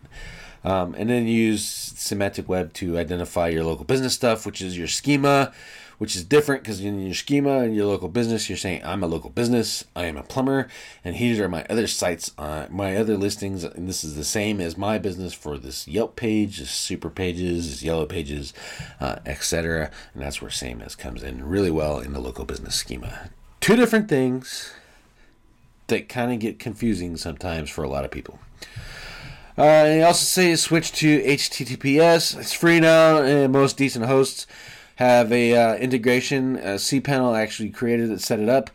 Um, 0.63 0.93
and 0.95 1.09
then 1.09 1.25
use 1.25 1.65
Semantic 1.65 2.47
Web 2.47 2.73
to 2.73 2.99
identify 2.99 3.47
your 3.47 3.63
local 3.63 3.85
business 3.85 4.13
stuff, 4.13 4.45
which 4.45 4.61
is 4.61 4.77
your 4.77 4.87
schema 4.87 5.51
which 5.97 6.15
is 6.15 6.23
different 6.23 6.63
because 6.63 6.79
in 6.81 6.99
your 6.99 7.13
schema 7.13 7.59
and 7.59 7.75
your 7.75 7.85
local 7.85 8.09
business, 8.09 8.49
you're 8.49 8.57
saying, 8.57 8.81
I'm 8.83 9.03
a 9.03 9.07
local 9.07 9.29
business, 9.29 9.83
I 9.95 10.05
am 10.05 10.17
a 10.17 10.23
plumber, 10.23 10.67
and 11.03 11.15
these 11.15 11.39
are 11.39 11.49
my 11.49 11.65
other 11.69 11.87
sites, 11.87 12.31
uh, 12.37 12.67
my 12.69 12.95
other 12.95 13.17
listings, 13.17 13.63
and 13.63 13.87
this 13.87 14.03
is 14.03 14.15
the 14.15 14.23
same 14.23 14.59
as 14.59 14.77
my 14.77 14.97
business 14.97 15.33
for 15.33 15.57
this 15.57 15.87
Yelp 15.87 16.15
page, 16.15 16.59
this 16.59 16.71
Super 16.71 17.09
Pages, 17.09 17.69
this 17.69 17.83
Yellow 17.83 18.05
Pages, 18.05 18.53
uh, 18.99 19.17
etc. 19.25 19.91
And 20.13 20.23
that's 20.23 20.41
where 20.41 20.51
same 20.51 20.81
as 20.81 20.95
comes 20.95 21.23
in 21.23 21.47
really 21.47 21.71
well 21.71 21.99
in 21.99 22.13
the 22.13 22.19
local 22.19 22.45
business 22.45 22.75
schema. 22.75 23.29
Two 23.59 23.75
different 23.75 24.09
things 24.09 24.73
that 25.87 26.09
kind 26.09 26.31
of 26.31 26.39
get 26.39 26.59
confusing 26.59 27.17
sometimes 27.17 27.69
for 27.69 27.83
a 27.83 27.89
lot 27.89 28.05
of 28.05 28.11
people. 28.11 28.39
Uh, 29.57 29.61
and 29.61 29.97
he 29.97 30.01
also 30.01 30.25
say 30.25 30.55
switch 30.55 30.91
to 30.93 31.21
HTTPS. 31.21 32.39
It's 32.39 32.53
free 32.53 32.79
now, 32.79 33.21
and 33.21 33.53
most 33.53 33.77
decent 33.77 34.05
hosts 34.05 34.47
have 34.95 35.31
a 35.31 35.55
uh, 35.55 35.75
integration. 35.75 36.57
Uh, 36.57 36.77
cPanel 36.77 37.37
actually 37.37 37.69
created 37.69 38.11
it, 38.11 38.21
set 38.21 38.39
it 38.39 38.49
up. 38.49 38.69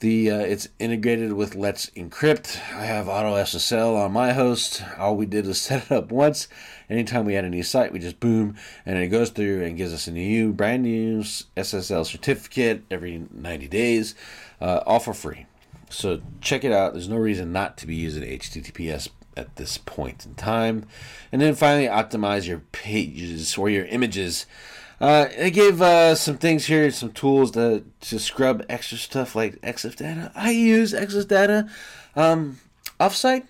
The 0.00 0.30
uh, 0.30 0.38
it's 0.38 0.68
integrated 0.78 1.34
with 1.34 1.54
Let's 1.54 1.90
Encrypt. 1.90 2.56
I 2.74 2.86
have 2.86 3.06
Auto 3.06 3.34
SSL 3.34 4.02
on 4.02 4.12
my 4.12 4.32
host. 4.32 4.82
All 4.96 5.14
we 5.14 5.26
did 5.26 5.46
was 5.46 5.60
set 5.62 5.84
it 5.84 5.92
up 5.92 6.10
once. 6.10 6.48
Anytime 6.88 7.26
we 7.26 7.36
add 7.36 7.44
a 7.44 7.50
new 7.50 7.62
site, 7.62 7.92
we 7.92 7.98
just 7.98 8.18
boom, 8.18 8.56
and 8.86 8.96
it 8.98 9.08
goes 9.08 9.28
through 9.28 9.62
and 9.62 9.76
gives 9.76 9.92
us 9.92 10.06
a 10.06 10.12
new, 10.12 10.54
brand 10.54 10.84
new 10.84 11.20
SSL 11.20 12.06
certificate 12.06 12.82
every 12.90 13.26
90 13.30 13.68
days, 13.68 14.14
uh, 14.60 14.80
all 14.86 15.00
for 15.00 15.12
free. 15.12 15.44
So 15.90 16.22
check 16.40 16.64
it 16.64 16.72
out. 16.72 16.94
There's 16.94 17.08
no 17.08 17.16
reason 17.16 17.52
not 17.52 17.76
to 17.78 17.86
be 17.86 17.94
using 17.94 18.22
HTTPS 18.22 19.10
at 19.36 19.56
this 19.56 19.76
point 19.78 20.24
in 20.24 20.34
time. 20.34 20.86
And 21.30 21.42
then 21.42 21.54
finally, 21.54 21.86
optimize 21.86 22.46
your 22.46 22.60
pages 22.72 23.58
or 23.58 23.68
your 23.68 23.84
images. 23.86 24.46
Uh, 25.00 25.28
I 25.40 25.48
gave 25.48 25.80
uh, 25.80 26.14
some 26.14 26.36
things 26.36 26.66
here, 26.66 26.90
some 26.90 27.12
tools 27.12 27.52
to, 27.52 27.84
to 28.02 28.18
scrub 28.18 28.64
extra 28.68 28.98
stuff 28.98 29.34
like 29.34 29.60
EXIF 29.62 29.96
data. 29.96 30.30
I 30.34 30.50
use 30.50 30.92
EXIF 30.92 31.26
data 31.26 31.70
um, 32.14 32.60
offsite. 32.98 33.44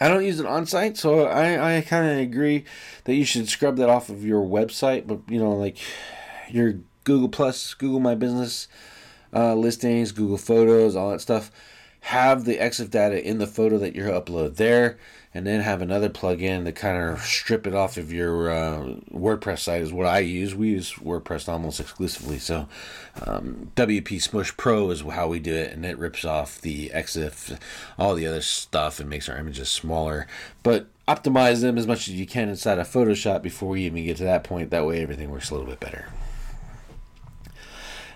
I 0.00 0.08
don't 0.08 0.24
use 0.24 0.40
it 0.40 0.46
on 0.46 0.66
site, 0.66 0.96
so 0.96 1.26
I, 1.26 1.76
I 1.76 1.80
kind 1.82 2.10
of 2.10 2.18
agree 2.18 2.64
that 3.04 3.14
you 3.14 3.24
should 3.24 3.48
scrub 3.48 3.76
that 3.76 3.88
off 3.88 4.08
of 4.08 4.24
your 4.24 4.42
website. 4.42 5.06
But 5.06 5.20
you 5.28 5.38
know, 5.38 5.52
like 5.52 5.76
your 6.48 6.78
Google 7.04 7.28
Plus, 7.28 7.74
Google 7.74 8.00
My 8.00 8.16
Business 8.16 8.66
uh, 9.32 9.54
listings, 9.54 10.10
Google 10.10 10.38
Photos, 10.38 10.96
all 10.96 11.10
that 11.10 11.20
stuff 11.20 11.52
have 12.06 12.44
the 12.44 12.58
EXIF 12.58 12.90
data 12.90 13.24
in 13.24 13.38
the 13.38 13.46
photo 13.46 13.78
that 13.78 13.94
you 13.94 14.02
upload 14.02 14.56
there, 14.56 14.98
and 15.34 15.46
then 15.46 15.60
have 15.60 15.80
another 15.80 16.10
plugin 16.10 16.64
to 16.64 16.72
kind 16.72 17.02
of 17.02 17.20
strip 17.22 17.66
it 17.66 17.74
off 17.74 17.96
of 17.96 18.12
your 18.12 18.50
uh, 18.50 18.94
WordPress 19.10 19.60
site 19.60 19.80
is 19.80 19.92
what 19.92 20.06
I 20.06 20.18
use. 20.18 20.54
We 20.54 20.68
use 20.68 20.92
WordPress 20.94 21.48
almost 21.48 21.80
exclusively. 21.80 22.38
So 22.38 22.68
um, 23.26 23.72
WP 23.74 24.20
Smush 24.20 24.54
Pro 24.56 24.90
is 24.90 25.00
how 25.00 25.28
we 25.28 25.38
do 25.38 25.54
it, 25.54 25.72
and 25.72 25.86
it 25.86 25.96
rips 25.96 26.24
off 26.26 26.60
the 26.60 26.90
EXIF, 26.90 27.58
all 27.98 28.14
the 28.14 28.26
other 28.26 28.42
stuff, 28.42 29.00
and 29.00 29.08
makes 29.08 29.28
our 29.28 29.38
images 29.38 29.70
smaller. 29.70 30.26
But 30.62 30.88
optimize 31.08 31.62
them 31.62 31.78
as 31.78 31.86
much 31.86 32.08
as 32.08 32.14
you 32.14 32.26
can 32.26 32.50
inside 32.50 32.78
of 32.78 32.88
Photoshop 32.88 33.42
before 33.42 33.70
we 33.70 33.84
even 33.84 34.04
get 34.04 34.18
to 34.18 34.24
that 34.24 34.44
point. 34.44 34.70
That 34.70 34.86
way 34.86 35.02
everything 35.02 35.30
works 35.30 35.50
a 35.50 35.54
little 35.54 35.68
bit 35.68 35.80
better. 35.80 36.08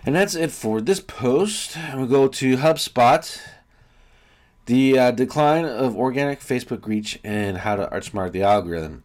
And 0.05 0.15
that's 0.15 0.35
it 0.35 0.53
for 0.53 0.81
this 0.83 1.01
post. 1.01 1.77
We'll 1.95 2.07
go 2.07 2.29
to 2.29 2.59
HubSpot 2.59 3.41
the 4.67 4.99
uh, 4.99 5.11
decline 5.13 5.65
of 5.65 5.97
organic 5.97 6.41
Facebook 6.41 6.87
reach 6.87 7.19
and 7.25 7.59
how 7.59 7.77
to 7.77 7.87
outsmart 7.87 8.33
the 8.33 8.43
algorithm. 8.43 9.03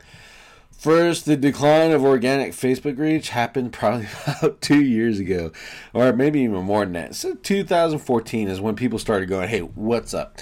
First, 0.71 1.25
the 1.25 1.37
decline 1.37 1.91
of 1.91 2.03
organic 2.03 2.53
Facebook 2.53 2.97
reach 2.97 3.29
happened 3.29 3.71
probably 3.71 4.07
about 4.27 4.61
two 4.61 4.81
years 4.83 5.19
ago, 5.19 5.51
or 5.93 6.11
maybe 6.11 6.41
even 6.41 6.63
more 6.63 6.83
than 6.83 6.93
that. 6.93 7.15
So, 7.15 7.35
2014 7.35 8.47
is 8.47 8.59
when 8.59 8.75
people 8.75 8.97
started 8.97 9.29
going, 9.29 9.47
hey, 9.47 9.59
what's 9.59 10.15
up? 10.15 10.39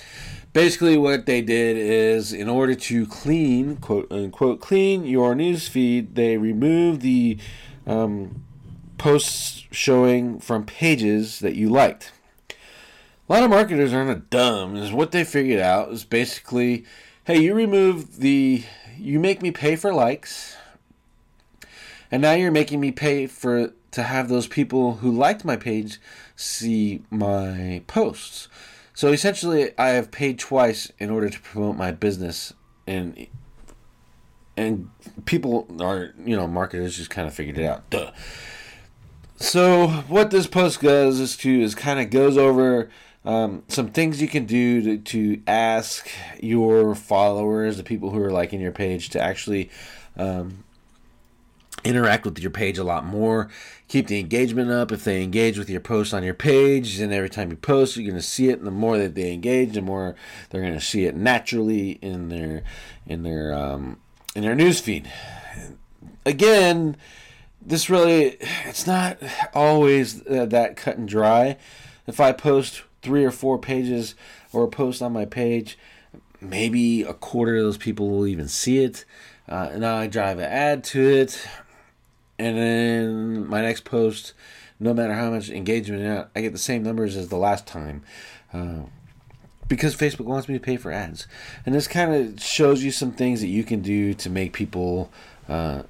Basically, 0.54 0.98
what 0.98 1.26
they 1.26 1.42
did 1.42 1.76
is, 1.76 2.32
in 2.32 2.48
order 2.48 2.74
to 2.74 3.06
clean, 3.06 3.76
quote 3.76 4.10
unquote, 4.10 4.62
clean 4.62 5.06
your 5.06 5.36
news 5.36 5.68
feed, 5.68 6.16
they 6.16 6.38
removed 6.38 7.02
the 7.02 7.38
um, 7.86 8.44
posts 8.98 9.66
showing 9.72 10.40
from 10.40 10.66
pages 10.66 11.40
that 11.40 11.56
you 11.56 11.70
liked 11.70 12.14
a 13.30 13.34
lot 13.34 13.44
of 13.44 13.50
marketers 13.50 13.94
aren't 13.94 14.30
dumb. 14.30 14.76
Is 14.76 14.92
what 14.92 15.12
they 15.12 15.24
figured 15.24 15.60
out 15.60 15.92
is 15.92 16.04
basically, 16.04 16.86
hey, 17.26 17.40
you 17.40 17.54
remove 17.54 18.18
the, 18.18 18.64
you 18.98 19.20
make 19.20 19.42
me 19.42 19.52
pay 19.52 19.76
for 19.76 19.94
likes, 19.94 20.58
and 22.12 22.22
now 22.22 22.34
you're 22.34 22.52
making 22.52 22.80
me 22.80 22.92
pay 22.92 23.28
for 23.28 23.74
to 23.92 24.04
have 24.04 24.30
those 24.30 24.48
people 24.48 24.96
who 24.96 25.12
liked 25.12 25.46
my 25.46 25.56
page 25.56 26.00
see 26.36 27.04
my 27.10 27.82
posts. 27.88 28.48
So 28.94 29.12
essentially, 29.12 29.72
I 29.78 29.90
have 29.90 30.12
paid 30.12 30.40
twice 30.40 30.92
in 30.98 31.10
order 31.10 31.30
to 31.30 31.40
promote 31.40 31.78
my 31.78 31.92
business, 31.92 32.54
and 32.88 33.28
and 34.58 34.90
people 35.26 35.68
are 35.80 36.14
you 36.26 36.36
know 36.36 36.48
marketers 36.48 36.98
just 36.98 37.10
kind 37.10 37.28
of 37.28 37.34
figured 37.34 37.58
it 37.60 37.66
out. 37.66 37.90
Duh. 37.90 38.12
So 39.38 39.88
what 39.88 40.32
this 40.32 40.48
post 40.48 40.82
does 40.82 41.20
is 41.20 41.38
to 41.38 41.62
is 41.62 41.76
kind 41.76 42.00
of 42.00 42.10
goes 42.10 42.38
over 42.38 42.90
um, 43.26 43.64
some 43.68 43.90
things 43.90 44.22
you 44.22 44.28
can 44.28 44.46
do 44.46 44.82
to, 44.82 44.98
to 44.98 45.42
ask 45.46 46.10
your 46.40 46.96
followers, 46.96 47.78
the 47.78 47.84
people 47.84 48.12
who 48.12 48.22
are 48.22 48.32
liking 48.32 48.62
your 48.62 48.72
page, 48.72 49.10
to 49.10 49.22
actually 49.22 49.70
um, 50.16 50.64
interact 51.84 52.26
with 52.26 52.40
your 52.40 52.52
page 52.52 52.78
a 52.78 52.84
lot 52.84 53.06
more. 53.06 53.50
Keep 53.88 54.08
the 54.08 54.20
engagement 54.20 54.72
up. 54.72 54.92
If 54.92 55.04
they 55.04 55.22
engage 55.22 55.58
with 55.58 55.70
your 55.70 55.82
post 55.82 56.14
on 56.14 56.24
your 56.24 56.34
page, 56.34 56.98
then 56.98 57.12
every 57.12 57.30
time 57.30 57.50
you 57.50 57.58
post, 57.58 57.98
you're 57.98 58.10
going 58.10 58.22
to 58.22 58.26
see 58.26 58.50
it. 58.50 58.60
And 58.60 58.68
the 58.68 58.72
more 58.72 58.98
that 58.98 59.16
they 59.16 59.34
engage, 59.34 59.74
the 59.74 59.82
more 59.82 60.16
they're 60.50 60.62
going 60.62 60.74
to 60.74 60.82
see 60.82 61.06
it 61.06 61.16
naturally 61.16 61.92
in 62.02 62.30
their 62.30 62.64
in 63.06 63.24
their 63.24 63.54
um, 63.54 63.98
in 64.36 64.44
their 64.44 64.56
news 64.56 64.80
feed. 64.80 65.12
Again, 66.26 66.96
this 67.62 67.90
really 67.90 68.38
it's 68.66 68.86
not 68.86 69.18
always 69.54 70.26
uh, 70.28 70.46
that 70.46 70.78
cut 70.78 70.98
and 70.98 71.08
dry. 71.08 71.58
If 72.06 72.20
I 72.20 72.32
post 72.32 72.84
three 73.02 73.24
or 73.24 73.32
four 73.32 73.58
pages 73.58 74.16
or 74.52 74.64
a 74.64 74.68
post 74.68 75.02
on 75.02 75.14
my 75.14 75.26
page, 75.26 75.78
maybe 76.42 77.04
a 77.04 77.14
quarter 77.14 77.58
of 77.58 77.64
those 77.64 77.78
people 77.78 78.10
will 78.10 78.28
even 78.28 78.48
see 78.48 78.84
it. 78.84 79.06
Uh, 79.48 79.70
and 79.72 79.86
I 79.86 80.08
drive 80.08 80.40
an 80.40 80.46
ad 80.46 80.84
to 80.86 81.02
it, 81.02 81.48
and 82.38 82.56
then 82.58 83.48
my 83.48 83.62
next 83.62 83.84
post, 83.84 84.34
no 84.80 84.94
matter 84.94 85.14
how 85.14 85.32
much 85.32 85.50
engagement 85.50 86.28
I 86.36 86.42
get 86.42 86.52
the 86.52 86.60
same 86.60 86.84
numbers 86.84 87.18
as 87.18 87.30
the 87.30 87.38
last 87.38 87.66
time. 87.66 88.04
Uh, 88.54 88.82
because 89.68 89.96
Facebook 89.96 90.26
wants 90.26 90.50
me 90.50 90.56
to 90.56 90.60
pay 90.60 90.78
for 90.78 90.92
ads. 90.92 91.28
And 91.66 91.74
this 91.74 91.88
kind 91.88 92.14
of 92.14 92.42
shows 92.42 92.84
you 92.84 92.92
some 92.92 93.12
things 93.12 93.42
that 93.42 93.48
you 93.48 93.64
can 93.64 93.82
do 93.82 94.14
to 94.16 94.30
make 94.30 94.52
people 94.52 95.12
uh, 95.48 95.84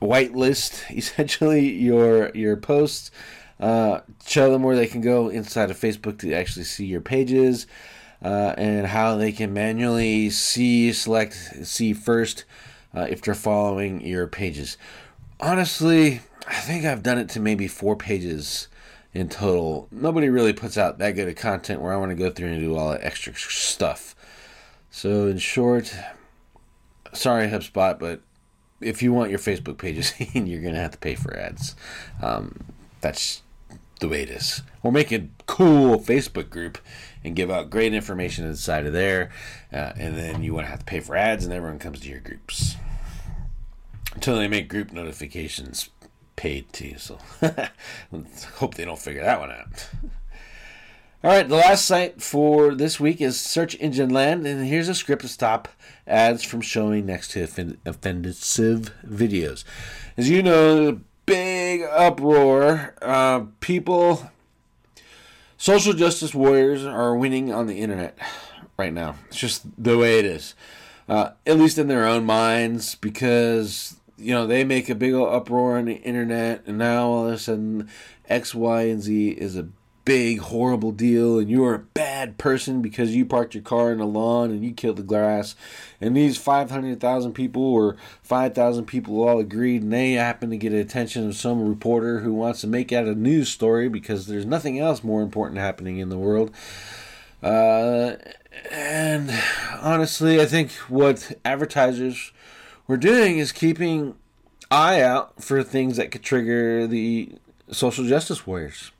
whitelist 0.00 0.84
essentially 0.96 1.68
your 1.72 2.30
your 2.34 2.56
posts 2.56 3.10
uh, 3.58 4.00
show 4.26 4.50
them 4.50 4.62
where 4.62 4.76
they 4.76 4.86
can 4.86 5.00
go 5.00 5.28
inside 5.28 5.70
of 5.70 5.78
Facebook 5.78 6.18
to 6.18 6.32
actually 6.34 6.64
see 6.64 6.86
your 6.86 7.00
pages 7.00 7.66
uh, 8.22 8.54
and 8.56 8.86
how 8.86 9.16
they 9.16 9.32
can 9.32 9.52
manually 9.52 10.30
see, 10.30 10.92
select, 10.92 11.34
see 11.64 11.92
first 11.92 12.44
uh, 12.94 13.06
if 13.08 13.22
they're 13.22 13.34
following 13.34 14.00
your 14.00 14.26
pages. 14.26 14.76
Honestly, 15.40 16.20
I 16.46 16.54
think 16.54 16.84
I've 16.84 17.02
done 17.02 17.18
it 17.18 17.28
to 17.30 17.40
maybe 17.40 17.68
four 17.68 17.96
pages 17.96 18.68
in 19.12 19.28
total. 19.28 19.88
Nobody 19.90 20.28
really 20.28 20.52
puts 20.52 20.76
out 20.76 20.98
that 20.98 21.12
good 21.12 21.28
of 21.28 21.36
content 21.36 21.80
where 21.80 21.92
I 21.92 21.96
want 21.96 22.10
to 22.10 22.16
go 22.16 22.30
through 22.30 22.48
and 22.48 22.60
do 22.60 22.76
all 22.76 22.90
that 22.90 23.04
extra 23.04 23.34
stuff. 23.34 24.14
So, 24.90 25.26
in 25.26 25.38
short, 25.38 25.94
sorry, 27.12 27.48
HubSpot, 27.48 27.98
but 27.98 28.20
if 28.80 29.02
you 29.02 29.12
want 29.12 29.30
your 29.30 29.38
Facebook 29.38 29.78
pages 29.78 30.12
you're 30.34 30.62
going 30.62 30.74
to 30.74 30.80
have 30.80 30.92
to 30.92 30.98
pay 30.98 31.14
for 31.14 31.36
ads. 31.36 31.74
Um, 32.22 32.64
that's 33.00 33.42
the 34.00 34.08
way 34.08 34.22
it 34.22 34.30
is. 34.30 34.62
We'll 34.82 34.92
make 34.92 35.12
a 35.12 35.28
cool 35.46 35.98
Facebook 35.98 36.50
group 36.50 36.78
and 37.24 37.34
give 37.34 37.50
out 37.50 37.70
great 37.70 37.94
information 37.94 38.44
inside 38.46 38.86
of 38.86 38.92
there, 38.92 39.30
uh, 39.72 39.92
and 39.96 40.16
then 40.16 40.42
you 40.42 40.54
won't 40.54 40.66
have 40.66 40.80
to 40.80 40.84
pay 40.84 41.00
for 41.00 41.16
ads, 41.16 41.44
and 41.44 41.52
everyone 41.52 41.78
comes 41.78 42.00
to 42.00 42.08
your 42.08 42.20
groups 42.20 42.76
until 44.14 44.36
they 44.36 44.48
make 44.48 44.68
group 44.68 44.92
notifications 44.92 45.90
paid 46.36 46.72
to 46.74 46.88
you. 46.88 46.98
So 46.98 47.18
hope 48.56 48.74
they 48.74 48.84
don't 48.84 48.98
figure 48.98 49.22
that 49.22 49.40
one 49.40 49.50
out. 49.50 49.88
All 51.24 51.32
right, 51.32 51.48
the 51.48 51.56
last 51.56 51.86
site 51.86 52.22
for 52.22 52.74
this 52.74 53.00
week 53.00 53.20
is 53.20 53.40
Search 53.40 53.74
Engine 53.80 54.10
Land, 54.10 54.46
and 54.46 54.64
here's 54.64 54.88
a 54.88 54.94
script 54.94 55.22
to 55.22 55.28
stop 55.28 55.68
ads 56.06 56.44
from 56.44 56.60
showing 56.60 57.06
next 57.06 57.32
to 57.32 57.42
offensive 57.42 58.92
videos. 59.04 59.64
As 60.16 60.30
you 60.30 60.42
know, 60.42 61.00
big 61.26 61.82
uproar. 61.82 62.94
Uh, 63.02 63.46
people, 63.60 64.30
social 65.56 65.92
justice 65.92 66.34
warriors 66.34 66.84
are 66.84 67.14
winning 67.14 67.52
on 67.52 67.66
the 67.66 67.80
internet 67.80 68.18
right 68.78 68.92
now. 68.92 69.16
It's 69.26 69.36
just 69.36 69.62
the 69.76 69.98
way 69.98 70.18
it 70.18 70.24
is. 70.24 70.54
Uh, 71.08 71.30
at 71.46 71.58
least 71.58 71.78
in 71.78 71.88
their 71.88 72.06
own 72.06 72.24
minds, 72.24 72.94
because 72.96 73.96
you 74.16 74.32
know 74.34 74.46
they 74.46 74.64
make 74.64 74.88
a 74.88 74.94
big 74.94 75.14
uproar 75.14 75.78
on 75.78 75.84
the 75.84 75.94
internet, 75.94 76.62
and 76.66 76.78
now 76.78 77.06
all 77.06 77.26
of 77.26 77.34
a 77.34 77.38
sudden 77.38 77.88
X, 78.28 78.54
Y, 78.54 78.82
and 78.82 79.02
Z 79.02 79.28
is 79.30 79.56
a 79.56 79.68
big 80.06 80.38
horrible 80.38 80.92
deal 80.92 81.38
and 81.40 81.50
you're 81.50 81.74
a 81.74 81.78
bad 81.80 82.05
person 82.38 82.82
because 82.82 83.14
you 83.14 83.24
parked 83.24 83.54
your 83.54 83.62
car 83.62 83.92
in 83.92 83.98
the 83.98 84.06
lawn 84.06 84.50
and 84.50 84.64
you 84.64 84.72
killed 84.72 84.96
the 84.96 85.02
grass. 85.02 85.54
And 86.00 86.16
these 86.16 86.36
500,000 86.36 87.32
people 87.32 87.62
or 87.62 87.96
5,000 88.22 88.84
people 88.86 89.22
all 89.22 89.38
agreed 89.38 89.82
and 89.82 89.92
they 89.92 90.12
happen 90.12 90.50
to 90.50 90.56
get 90.56 90.72
attention 90.72 91.28
of 91.28 91.36
some 91.36 91.68
reporter 91.68 92.20
who 92.20 92.32
wants 92.32 92.60
to 92.62 92.66
make 92.66 92.92
out 92.92 93.06
a 93.06 93.14
news 93.14 93.48
story 93.48 93.88
because 93.88 94.26
there's 94.26 94.46
nothing 94.46 94.78
else 94.78 95.04
more 95.04 95.22
important 95.22 95.60
happening 95.60 95.98
in 95.98 96.08
the 96.08 96.18
world. 96.18 96.50
Uh, 97.42 98.16
and 98.70 99.30
honestly 99.80 100.40
I 100.40 100.46
think 100.46 100.72
what 100.88 101.32
advertisers 101.44 102.32
were 102.86 102.96
doing 102.96 103.38
is 103.38 103.52
keeping 103.52 104.14
eye 104.70 105.00
out 105.00 105.42
for 105.42 105.62
things 105.62 105.96
that 105.96 106.10
could 106.10 106.22
trigger 106.22 106.86
the 106.86 107.32
social 107.70 108.04
justice 108.04 108.46
warriors 108.46 108.90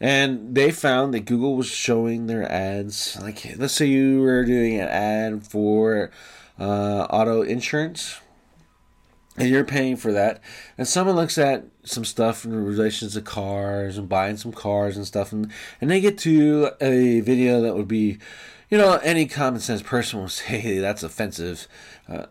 And 0.00 0.54
they 0.54 0.70
found 0.70 1.12
that 1.12 1.26
Google 1.26 1.56
was 1.56 1.66
showing 1.66 2.26
their 2.26 2.50
ads. 2.50 3.18
Like, 3.20 3.54
let's 3.58 3.74
say 3.74 3.86
you 3.86 4.20
were 4.22 4.44
doing 4.44 4.80
an 4.80 4.88
ad 4.88 5.46
for 5.46 6.10
uh, 6.58 7.06
auto 7.10 7.42
insurance, 7.42 8.18
and 9.36 9.48
you're 9.50 9.64
paying 9.64 9.96
for 9.96 10.10
that. 10.12 10.40
And 10.78 10.88
someone 10.88 11.16
looks 11.16 11.36
at 11.36 11.66
some 11.84 12.06
stuff 12.06 12.46
in 12.46 12.64
relation 12.64 13.10
to 13.10 13.20
cars 13.20 13.98
and 13.98 14.08
buying 14.08 14.38
some 14.38 14.52
cars 14.52 14.96
and 14.96 15.06
stuff, 15.06 15.32
and, 15.32 15.52
and 15.82 15.90
they 15.90 16.00
get 16.00 16.16
to 16.18 16.70
a 16.80 17.20
video 17.20 17.60
that 17.60 17.76
would 17.76 17.88
be, 17.88 18.18
you 18.70 18.78
know, 18.78 18.98
any 19.02 19.26
common 19.26 19.60
sense 19.60 19.82
person 19.82 20.20
will 20.20 20.28
say, 20.30 20.60
hey, 20.60 20.78
that's 20.78 21.02
offensive. 21.02 21.68
Uh, 22.08 22.26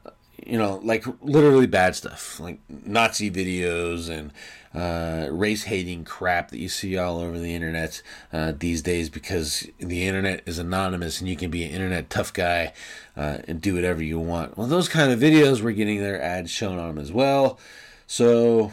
you 0.50 0.58
know, 0.58 0.80
like 0.84 1.06
literally 1.22 1.68
bad 1.68 1.96
stuff, 1.96 2.40
like 2.40 2.60
Nazi 2.86 3.30
videos 3.30 4.10
and 4.10 4.32
uh, 4.74 5.30
race 5.32 5.64
hating 5.64 6.06
crap 6.06 6.50
that 6.52 6.60
you 6.60 6.70
see 6.70 6.98
all 6.98 7.20
over 7.20 7.38
the 7.38 7.54
internet 7.54 8.02
uh, 8.34 8.54
these 8.58 8.82
days 8.82 9.10
because 9.10 9.68
the 9.80 10.08
internet 10.08 10.42
is 10.46 10.60
anonymous 10.60 11.20
and 11.20 11.30
you 11.30 11.36
can 11.36 11.50
be 11.50 11.64
an 11.64 11.72
internet 11.72 12.10
tough 12.10 12.34
guy 12.34 12.74
uh, 13.16 13.40
and 13.48 13.62
do 13.62 13.76
whatever 13.76 14.04
you 14.04 14.20
want. 14.20 14.58
Well, 14.58 14.68
those 14.68 14.90
kind 14.90 15.12
of 15.12 15.20
videos 15.20 15.62
we're 15.62 15.72
getting 15.72 16.00
their 16.00 16.22
ads 16.22 16.52
shown 16.52 16.78
on 16.80 16.96
them 16.96 16.98
as 16.98 17.12
well. 17.12 17.60
So 18.08 18.72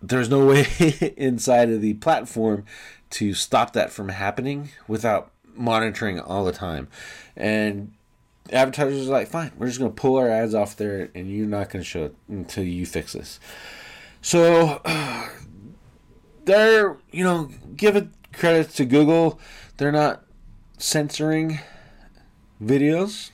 there's 0.00 0.28
no 0.28 0.46
way 0.46 0.66
inside 1.16 1.70
of 1.70 1.80
the 1.80 1.94
platform 1.94 2.64
to 3.10 3.34
stop 3.34 3.72
that 3.72 3.90
from 3.92 4.08
happening 4.10 4.70
without 4.86 5.30
monitoring 5.54 6.20
all 6.20 6.44
the 6.44 6.52
time. 6.52 6.88
And 7.36 7.92
advertisers 8.52 9.08
are 9.08 9.12
like, 9.12 9.28
fine, 9.28 9.52
we're 9.56 9.66
just 9.66 9.78
going 9.78 9.90
to 9.90 10.00
pull 10.00 10.16
our 10.16 10.28
ads 10.28 10.54
off 10.54 10.76
there 10.76 11.10
and 11.14 11.30
you're 11.30 11.46
not 11.46 11.70
going 11.70 11.82
to 11.82 11.88
show 11.88 12.04
it 12.04 12.14
until 12.28 12.64
you 12.64 12.86
fix 12.86 13.12
this. 13.12 13.40
So 14.20 14.80
they're, 16.44 16.96
you 17.10 17.24
know, 17.24 17.50
give 17.76 17.96
it 17.96 18.08
credit 18.32 18.70
to 18.70 18.84
Google. 18.84 19.40
They're 19.76 19.92
not 19.92 20.24
censoring 20.78 21.60
videos. 22.62 23.30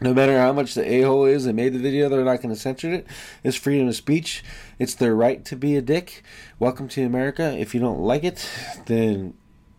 No 0.00 0.14
matter 0.14 0.38
how 0.38 0.52
much 0.52 0.74
the 0.74 0.88
a 0.88 1.02
hole 1.02 1.24
is 1.24 1.44
that 1.44 1.54
made 1.54 1.72
the 1.72 1.78
video, 1.80 2.08
they're 2.08 2.24
not 2.24 2.40
going 2.40 2.54
to 2.54 2.60
censor 2.60 2.92
it. 2.92 3.06
It's 3.42 3.56
freedom 3.56 3.88
of 3.88 3.96
speech. 3.96 4.44
It's 4.78 4.94
their 4.94 5.14
right 5.14 5.44
to 5.46 5.56
be 5.56 5.74
a 5.74 5.82
dick. 5.82 6.22
Welcome 6.60 6.86
to 6.90 7.02
America. 7.02 7.58
If 7.58 7.74
you 7.74 7.80
don't 7.80 7.98
like 7.98 8.22
it, 8.22 8.48
then 8.86 9.34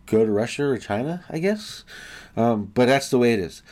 go 0.07 0.25
to 0.25 0.31
Russia 0.31 0.65
or 0.65 0.77
China, 0.77 1.23
I 1.29 1.39
guess. 1.39 1.85
Um, 2.35 2.65
but 2.73 2.87
that's 2.87 3.09
the 3.09 3.17
way 3.17 3.33
it 3.33 3.39
is. 3.39 3.63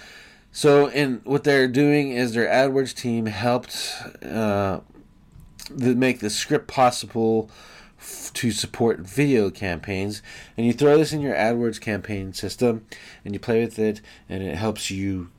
So, 0.58 0.88
and 0.88 1.22
what 1.24 1.43
they're 1.43 1.67
doing 1.67 2.13
is 2.13 2.34
their 2.34 2.48
AdWords 2.48 2.96
team 2.96 3.28
helped 3.28 3.93
uh, 4.24 4.80
make 5.70 6.20
the 6.20 6.32
script 6.32 6.67
possible 6.67 7.52
to 8.34 8.50
support 8.50 9.02
video 9.02 9.52
campaigns. 9.52 10.24
And 10.58 10.65
you 10.65 10.74
throw 10.74 10.98
this 10.98 11.13
in 11.13 11.22
your 11.22 11.36
AdWords 11.36 11.80
campaign 11.80 12.34
system, 12.34 12.88
and 13.24 13.36
you 13.36 13.39
play 13.39 13.63
with 13.63 13.78
it, 13.78 14.02
and 14.28 14.41
it 14.41 14.56
helps 14.56 14.89
you 14.89 15.30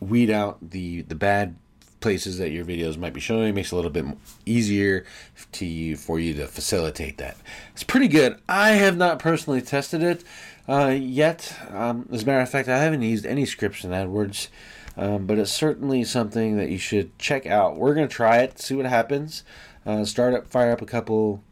weed 0.00 0.30
out 0.30 0.70
the 0.70 1.02
the 1.02 1.16
bad 1.16 1.56
places 2.00 2.38
that 2.38 2.50
your 2.50 2.64
videos 2.64 2.96
might 2.96 3.12
be 3.12 3.20
showing. 3.20 3.48
It 3.48 3.54
makes 3.54 3.72
it 3.72 3.74
a 3.74 3.76
little 3.76 3.90
bit 3.90 4.06
easier 4.46 5.04
to 5.52 5.96
for 5.96 6.18
you 6.18 6.32
to 6.32 6.46
facilitate 6.46 7.18
that. 7.18 7.36
It's 7.74 7.84
pretty 7.84 8.08
good. 8.08 8.40
I 8.48 8.70
have 8.70 8.96
not 8.96 9.18
personally 9.18 9.60
tested 9.60 10.02
it 10.02 10.24
uh, 10.68 10.88
yet. 10.88 11.56
Um, 11.70 12.08
as 12.12 12.22
a 12.22 12.26
matter 12.26 12.40
of 12.40 12.50
fact, 12.50 12.68
I 12.68 12.78
haven't 12.78 13.02
used 13.02 13.26
any 13.26 13.46
scripts 13.46 13.84
in 13.84 13.90
AdWords. 13.90 14.48
Um, 14.94 15.26
but 15.26 15.38
it's 15.38 15.50
certainly 15.50 16.04
something 16.04 16.58
that 16.58 16.68
you 16.68 16.76
should 16.76 17.18
check 17.18 17.46
out. 17.46 17.76
We're 17.76 17.94
going 17.94 18.06
to 18.06 18.14
try 18.14 18.40
it, 18.40 18.58
see 18.58 18.74
what 18.74 18.84
happens 18.84 19.42
uh, 19.84 20.04
start 20.04 20.34
up, 20.34 20.46
fire 20.46 20.72
up 20.72 20.82
a 20.82 20.86
couple 20.86 21.42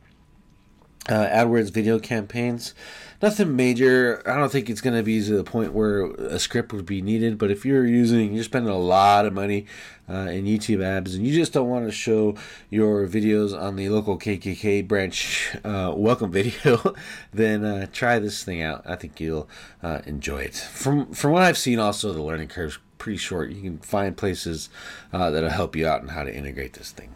uh, 1.09 1.27
AdWords 1.27 1.73
video 1.73 1.99
campaigns. 1.99 2.75
Nothing 3.23 3.55
major. 3.55 4.23
I 4.25 4.39
don't 4.39 4.51
think 4.51 4.71
it's 4.71 4.81
going 4.81 4.97
to 4.97 5.03
be 5.03 5.23
to 5.23 5.37
the 5.37 5.45
point 5.45 5.75
where 5.75 6.07
a 6.13 6.39
script 6.39 6.73
would 6.73 6.87
be 6.87 7.03
needed. 7.03 7.37
But 7.37 7.51
if 7.51 7.67
you're 7.67 7.85
using, 7.85 8.33
you're 8.33 8.45
spending 8.45 8.73
a 8.73 8.79
lot 8.79 9.27
of 9.27 9.35
money 9.35 9.67
uh, 10.09 10.31
in 10.31 10.47
YouTube 10.47 10.83
ads, 10.83 11.15
and 11.15 11.27
you 11.27 11.35
just 11.35 11.53
don't 11.53 11.69
want 11.69 11.85
to 11.85 11.93
show 11.93 12.35
your 12.71 13.07
videos 13.07 13.59
on 13.59 13.77
the 13.77 13.91
local 13.91 14.19
KKK 14.19 14.89
branch 14.89 15.55
uh, 15.65 15.93
welcome 15.95 16.33
video, 16.33 16.95
then 17.33 17.63
uh, 17.63 17.87
try 17.93 18.19
this 18.19 18.43
thing 18.43 18.63
out. 18.63 18.83
I 18.87 18.97
think 18.97 19.21
you'll 19.21 19.51
uh, 19.83 20.01
enjoy 20.07 20.39
it. 20.39 20.55
From 20.55 21.13
from 21.13 21.33
what 21.33 21.43
I've 21.43 21.59
seen, 21.59 21.79
also 21.79 22.15
the 22.15 22.23
learning 22.23 22.49
curve's 22.49 22.79
pretty 22.97 23.19
short. 23.19 23.51
You 23.51 23.61
can 23.61 23.79
find 23.79 24.17
places 24.17 24.71
uh, 25.13 25.31
that'll 25.31 25.51
help 25.51 25.77
you 25.77 25.87
out 25.87 26.01
on 26.01 26.09
how 26.09 26.23
to 26.23 26.35
integrate 26.35 26.73
this 26.73 26.91
thing. 26.91 27.15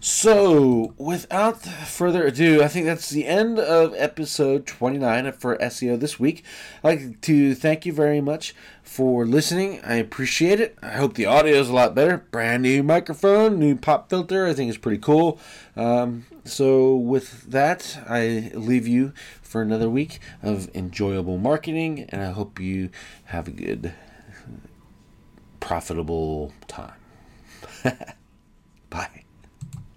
So, 0.00 0.94
without 0.96 1.60
further 1.60 2.24
ado, 2.24 2.62
I 2.62 2.68
think 2.68 2.86
that's 2.86 3.10
the 3.10 3.26
end 3.26 3.58
of 3.58 3.94
episode 3.96 4.64
29 4.64 5.32
for 5.32 5.56
SEO 5.56 5.98
this 5.98 6.20
week. 6.20 6.44
I'd 6.84 6.88
like 6.88 7.20
to 7.22 7.52
thank 7.56 7.84
you 7.84 7.92
very 7.92 8.20
much 8.20 8.54
for 8.84 9.26
listening. 9.26 9.80
I 9.84 9.94
appreciate 9.94 10.60
it. 10.60 10.78
I 10.80 10.90
hope 10.90 11.14
the 11.14 11.26
audio 11.26 11.56
is 11.56 11.68
a 11.68 11.74
lot 11.74 11.96
better. 11.96 12.18
Brand 12.30 12.62
new 12.62 12.84
microphone, 12.84 13.58
new 13.58 13.74
pop 13.74 14.08
filter. 14.08 14.46
I 14.46 14.54
think 14.54 14.68
it's 14.68 14.78
pretty 14.78 15.00
cool. 15.00 15.40
Um, 15.74 16.26
so, 16.44 16.94
with 16.94 17.50
that, 17.50 17.98
I 18.08 18.52
leave 18.54 18.86
you 18.86 19.12
for 19.42 19.62
another 19.62 19.90
week 19.90 20.20
of 20.44 20.72
enjoyable 20.76 21.38
marketing, 21.38 22.06
and 22.10 22.22
I 22.22 22.30
hope 22.30 22.60
you 22.60 22.90
have 23.24 23.48
a 23.48 23.52
good, 23.52 23.92
profitable 25.58 26.52
time. 26.68 26.94
Bye. 28.90 29.17